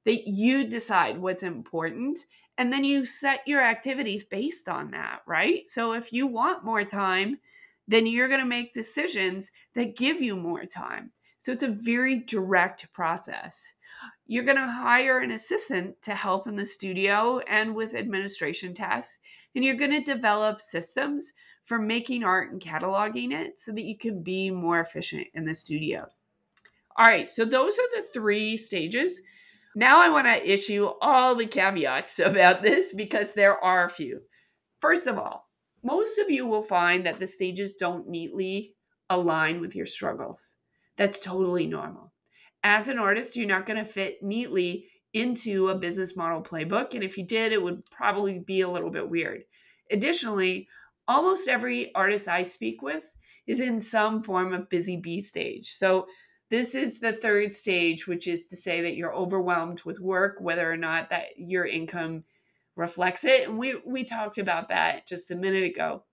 that 0.05 0.29
you 0.29 0.69
decide 0.69 1.19
what's 1.19 1.43
important 1.43 2.27
and 2.59 2.73
then 2.73 2.85
you 2.85 3.05
set 3.05 3.47
your 3.47 3.63
activities 3.63 4.25
based 4.25 4.69
on 4.69 4.91
that, 4.93 5.21
right? 5.27 5.67
So 5.67 5.93
if 5.93 6.13
you 6.13 6.27
want 6.27 6.65
more 6.65 6.85
time, 6.85 7.39
then 7.87 8.07
you're 8.07 8.29
going 8.29 8.41
to 8.41 8.47
make 8.47 8.73
decisions 8.73 9.51
that 9.75 9.97
give 9.97 10.21
you 10.21 10.37
more 10.37 10.65
time. 10.65 11.13
So 11.39 11.53
it's 11.53 11.63
a 11.63 11.69
very 11.69 12.21
direct 12.21 12.91
process. 12.93 13.75
You're 14.27 14.45
going 14.45 14.57
to 14.57 14.67
hire 14.67 15.19
an 15.19 15.31
assistant 15.31 16.01
to 16.03 16.15
help 16.15 16.47
in 16.47 16.57
the 16.57 16.67
studio 16.67 17.39
and 17.49 17.75
with 17.75 17.95
administration 17.95 18.75
tasks, 18.75 19.21
and 19.55 19.65
you're 19.65 19.75
going 19.75 19.93
to 19.93 20.01
develop 20.01 20.61
systems 20.61 21.33
for 21.65 21.79
making 21.79 22.25
art 22.25 22.53
and 22.53 22.61
cataloging 22.61 23.33
it 23.33 23.59
so 23.59 23.73
that 23.73 23.85
you 23.85 23.97
can 23.97 24.23
be 24.23 24.51
more 24.51 24.81
efficient 24.81 25.27
in 25.35 25.45
the 25.45 25.55
studio. 25.55 26.07
All 26.99 27.07
right, 27.07 27.29
so 27.29 27.45
those 27.45 27.79
are 27.79 28.01
the 28.01 28.07
three 28.13 28.57
stages 28.57 29.21
now 29.79 30.01
I 30.01 30.09
want 30.09 30.27
to 30.27 30.51
issue 30.51 30.89
all 31.03 31.35
the 31.35 31.47
caveats 31.47 32.19
about 32.25 32.63
this 32.63 32.95
because 32.95 33.35
there 33.35 33.63
are 33.63 33.85
a 33.85 33.91
few. 33.91 34.23
First 34.81 35.07
of 35.07 35.19
all, 35.19 35.51
most 35.85 36.19
of 36.19 36.31
you 36.31 36.47
will 36.47 36.63
find 36.63 37.07
that 37.07 37.21
the 37.21 37.27
stages 37.27 37.75
don't 37.75 38.09
neatly 38.09 38.75
align 39.11 39.61
with 39.61 39.77
your 39.77 39.87
struggles. 39.87 40.55
That's 40.97 41.19
totally 41.19 41.67
normal. 41.67 42.13
As 42.63 42.89
an 42.89 42.99
artist, 42.99 43.37
you're 43.37 43.47
not 43.47 43.67
going 43.67 43.79
to 43.79 43.85
fit 43.85 44.23
neatly 44.23 44.87
into 45.13 45.69
a 45.69 45.79
business 45.79 46.17
model 46.17 46.43
playbook. 46.43 46.95
And 46.95 47.03
if 47.03 47.17
you 47.17 47.25
did, 47.25 47.53
it 47.53 47.63
would 47.63 47.89
probably 47.91 48.39
be 48.39 48.61
a 48.61 48.69
little 48.69 48.91
bit 48.91 49.09
weird. 49.09 49.45
Additionally, 49.91 50.69
almost 51.09 51.49
every 51.49 51.95
artist 51.95 52.29
I 52.29 52.43
speak 52.43 52.83
with 52.83 53.17
is 53.47 53.61
in 53.61 53.79
some 53.79 54.23
form 54.23 54.53
of 54.53 54.69
busy 54.69 54.97
bee 54.97 55.23
stage. 55.23 55.73
So 55.73 56.07
this 56.51 56.75
is 56.75 57.01
the 57.01 57.13
third 57.13 57.53
stage, 57.53 58.07
which 58.07 58.27
is 58.27 58.47
to 58.49 58.57
say 58.57 58.81
that 58.83 58.97
you're 58.97 59.15
overwhelmed 59.15 59.83
with 59.85 60.01
work, 60.01 60.37
whether 60.41 60.71
or 60.71 60.77
not 60.77 61.11
that 61.11 61.27
your 61.37 61.67
income 61.67 62.25
reflects 62.77 63.25
it. 63.25 63.49
And 63.49 63.59
we 63.59 63.81
we 63.85 64.05
talked 64.05 64.39
about 64.39 64.69
that 64.69 65.07
just 65.07 65.31
a 65.31 65.37
minute 65.37 65.65
ago. 65.65 66.05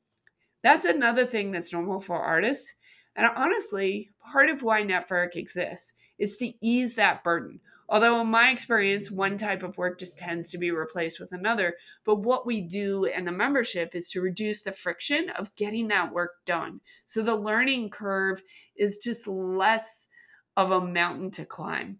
That's 0.63 0.85
another 0.85 1.25
thing 1.25 1.51
that's 1.51 1.73
normal 1.73 1.99
for 1.99 2.17
artists. 2.17 2.73
And 3.15 3.29
honestly, 3.35 4.09
part 4.19 4.49
of 4.49 4.63
why 4.63 4.83
Network 4.83 5.35
exists 5.35 5.93
is 6.17 6.37
to 6.37 6.53
ease 6.61 6.95
that 6.95 7.23
burden. 7.23 7.59
Although, 7.89 8.21
in 8.21 8.27
my 8.27 8.49
experience, 8.49 9.11
one 9.11 9.37
type 9.37 9.61
of 9.61 9.77
work 9.77 9.99
just 9.99 10.17
tends 10.17 10.49
to 10.49 10.57
be 10.57 10.71
replaced 10.71 11.19
with 11.19 11.31
another. 11.31 11.75
But 12.05 12.21
what 12.21 12.45
we 12.45 12.61
do 12.61 13.03
in 13.03 13.25
the 13.25 13.31
membership 13.31 13.93
is 13.93 14.09
to 14.09 14.21
reduce 14.21 14.61
the 14.61 14.71
friction 14.71 15.29
of 15.31 15.53
getting 15.55 15.89
that 15.89 16.13
work 16.13 16.45
done. 16.45 16.79
So 17.05 17.21
the 17.21 17.35
learning 17.35 17.89
curve 17.89 18.41
is 18.75 18.97
just 18.97 19.27
less 19.27 20.07
of 20.55 20.71
a 20.71 20.81
mountain 20.81 21.29
to 21.31 21.45
climb. 21.45 21.99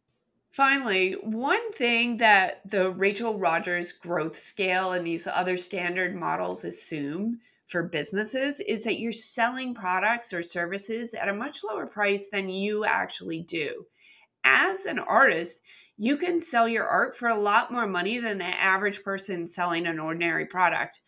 Finally, 0.49 1.13
one 1.23 1.71
thing 1.71 2.17
that 2.17 2.61
the 2.63 2.91
Rachel 2.91 3.37
Rogers 3.37 3.91
growth 3.91 4.37
scale 4.37 4.91
and 4.91 5.05
these 5.05 5.27
other 5.27 5.57
standard 5.57 6.15
models 6.15 6.63
assume 6.63 7.39
for 7.73 7.83
businesses 7.83 8.59
is 8.59 8.83
that 8.83 8.99
you're 8.99 9.11
selling 9.11 9.73
products 9.73 10.31
or 10.31 10.43
services 10.43 11.15
at 11.15 11.27
a 11.27 11.33
much 11.33 11.63
lower 11.63 11.87
price 11.87 12.29
than 12.29 12.47
you 12.47 12.85
actually 12.85 13.41
do. 13.41 13.83
As 14.43 14.85
an 14.85 14.99
artist, 14.99 15.59
you 15.97 16.15
can 16.15 16.39
sell 16.39 16.67
your 16.67 16.85
art 16.85 17.17
for 17.17 17.29
a 17.29 17.39
lot 17.39 17.71
more 17.71 17.87
money 17.87 18.19
than 18.19 18.37
the 18.37 18.45
average 18.45 19.03
person 19.03 19.47
selling 19.47 19.87
an 19.87 19.99
ordinary 19.99 20.45
product. 20.45 21.01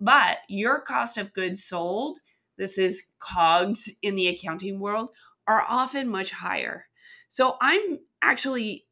But 0.00 0.38
your 0.48 0.80
cost 0.80 1.18
of 1.18 1.32
goods 1.32 1.64
sold, 1.64 2.20
this 2.56 2.78
is 2.78 3.08
COGS 3.18 3.90
in 4.02 4.14
the 4.14 4.28
accounting 4.28 4.78
world, 4.78 5.08
are 5.48 5.64
often 5.68 6.08
much 6.08 6.30
higher. 6.30 6.86
So 7.30 7.56
I'm 7.60 7.98
actually 8.22 8.86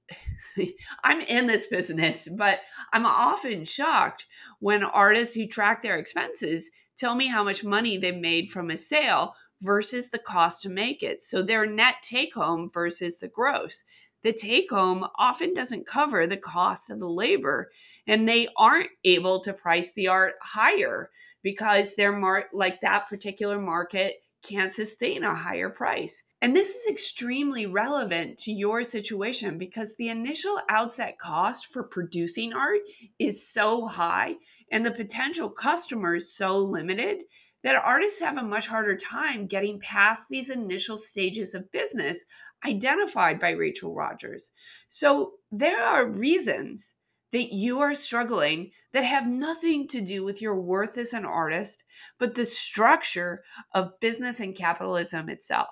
I'm 1.05 1.21
in 1.23 1.47
this 1.47 1.67
business, 1.67 2.29
but 2.37 2.61
I'm 2.93 3.07
often 3.07 3.65
shocked 3.65 4.27
when 4.59 4.83
artists 4.83 5.35
who 5.35 5.47
track 5.47 5.83
their 5.83 5.99
expenses 5.99 6.71
tell 6.97 7.15
me 7.15 7.27
how 7.27 7.43
much 7.43 7.65
money 7.65 7.97
they 7.97 8.13
made 8.13 8.51
from 8.51 8.71
a 8.71 8.77
sale 8.77 9.35
versus 9.63 10.11
the 10.11 10.19
cost 10.19 10.63
to 10.63 10.69
make 10.69 11.03
it. 11.03 11.21
So 11.21 11.43
their 11.43 11.67
net 11.67 11.97
take 12.03 12.35
home 12.35 12.71
versus 12.73 13.19
the 13.19 13.29
gross. 13.29 13.85
The 14.23 14.33
take 14.33 14.71
home 14.71 15.07
often 15.19 15.55
doesn't 15.55 15.87
cover 15.87 16.27
the 16.27 16.37
cost 16.37 16.91
of 16.91 17.01
the 17.01 17.09
labor, 17.09 17.71
and 18.07 18.29
they 18.29 18.49
aren't 18.57 18.91
able 19.05 19.41
to 19.41 19.55
price 19.55 19.95
the 19.95 20.09
art 20.09 20.35
higher 20.43 21.11
because 21.43 21.95
they're 21.95 22.13
mar- 22.13 22.49
like 22.53 22.81
that 22.81 23.09
particular 23.09 23.59
market 23.59 24.17
can't 24.43 24.73
sustain 24.73 25.25
a 25.25 25.35
higher 25.35 25.71
price. 25.71 26.23
And 26.43 26.57
this 26.57 26.75
is 26.75 26.87
extremely 26.87 27.67
relevant 27.67 28.39
to 28.39 28.53
your 28.53 28.83
situation 28.83 29.59
because 29.59 29.97
the 29.97 30.09
initial 30.09 30.59
outset 30.71 31.19
cost 31.19 31.67
for 31.71 31.83
producing 31.83 32.55
art 32.55 32.81
is 33.19 33.47
so 33.47 33.87
high 33.87 34.37
and 34.73 34.85
the 34.85 34.91
potential 34.91 35.51
customers 35.51 36.33
so 36.33 36.59
limited 36.59 37.25
that 37.63 37.77
artists 37.77 38.21
have 38.21 38.39
a 38.39 38.43
much 38.43 38.67
harder 38.69 38.97
time 38.97 39.47
getting 39.47 39.81
past 39.81 40.29
these 40.31 40.49
initial 40.49 40.97
stages 40.97 41.55
of 41.55 41.71
business 41.73 42.25
identified 42.65 43.39
by 43.39 43.51
Rachel 43.51 43.95
Rogers. 43.95 44.53
So 44.89 45.33
there 45.53 45.85
are 45.85 46.09
reasons 46.09 46.95
that 47.33 47.53
you 47.53 47.81
are 47.81 47.95
struggling 47.95 48.71
that 48.93 49.05
have 49.05 49.27
nothing 49.27 49.87
to 49.89 50.01
do 50.01 50.25
with 50.25 50.41
your 50.41 50.59
worth 50.59 50.97
as 50.99 51.13
an 51.13 51.25
artist, 51.25 51.85
but 52.19 52.35
the 52.35 52.47
structure 52.47 53.43
of 53.73 54.01
business 54.01 54.41
and 54.41 54.57
capitalism 54.57 55.29
itself. 55.29 55.69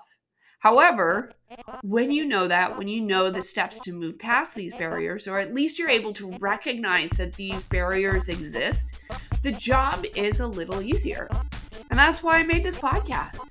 However, 0.59 1.31
when 1.83 2.11
you 2.11 2.25
know 2.25 2.45
that, 2.45 2.77
when 2.77 2.89
you 2.89 2.99
know 2.99 3.29
the 3.29 3.41
steps 3.41 3.79
to 3.79 3.93
move 3.93 4.19
past 4.19 4.55
these 4.55 4.75
barriers, 4.75 5.25
or 5.25 5.39
at 5.39 5.53
least 5.53 5.79
you're 5.79 5.89
able 5.89 6.11
to 6.13 6.33
recognize 6.39 7.11
that 7.11 7.33
these 7.33 7.63
barriers 7.63 8.27
exist, 8.27 8.99
the 9.41 9.53
job 9.53 10.05
is 10.17 10.41
a 10.41 10.47
little 10.47 10.81
easier. 10.81 11.29
And 11.89 11.97
that's 11.97 12.21
why 12.21 12.39
I 12.39 12.43
made 12.43 12.65
this 12.65 12.75
podcast. 12.75 13.47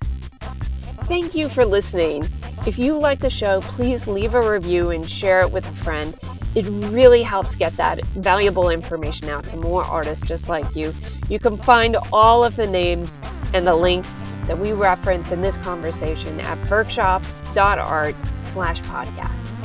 Thank 1.04 1.34
you 1.34 1.48
for 1.48 1.64
listening. 1.64 2.28
If 2.66 2.78
you 2.78 2.98
like 2.98 3.20
the 3.20 3.30
show, 3.30 3.62
please 3.62 4.06
leave 4.06 4.34
a 4.34 4.50
review 4.50 4.90
and 4.90 5.08
share 5.08 5.40
it 5.40 5.50
with 5.50 5.66
a 5.66 5.72
friend. 5.76 6.14
It 6.54 6.66
really 6.90 7.22
helps 7.22 7.56
get 7.56 7.72
that 7.78 8.04
valuable 8.08 8.68
information 8.68 9.30
out 9.30 9.44
to 9.44 9.56
more 9.56 9.82
artists 9.84 10.28
just 10.28 10.50
like 10.50 10.76
you. 10.76 10.92
You 11.30 11.38
can 11.38 11.56
find 11.56 11.96
all 12.12 12.44
of 12.44 12.56
the 12.56 12.66
names 12.66 13.18
and 13.54 13.66
the 13.66 13.74
links 13.74 14.26
that 14.46 14.58
we 14.58 14.72
reference 14.72 15.30
in 15.30 15.40
this 15.40 15.56
conversation 15.58 16.40
at 16.40 16.70
workshop.art 16.70 18.14
slash 18.40 18.80
podcast. 18.82 19.57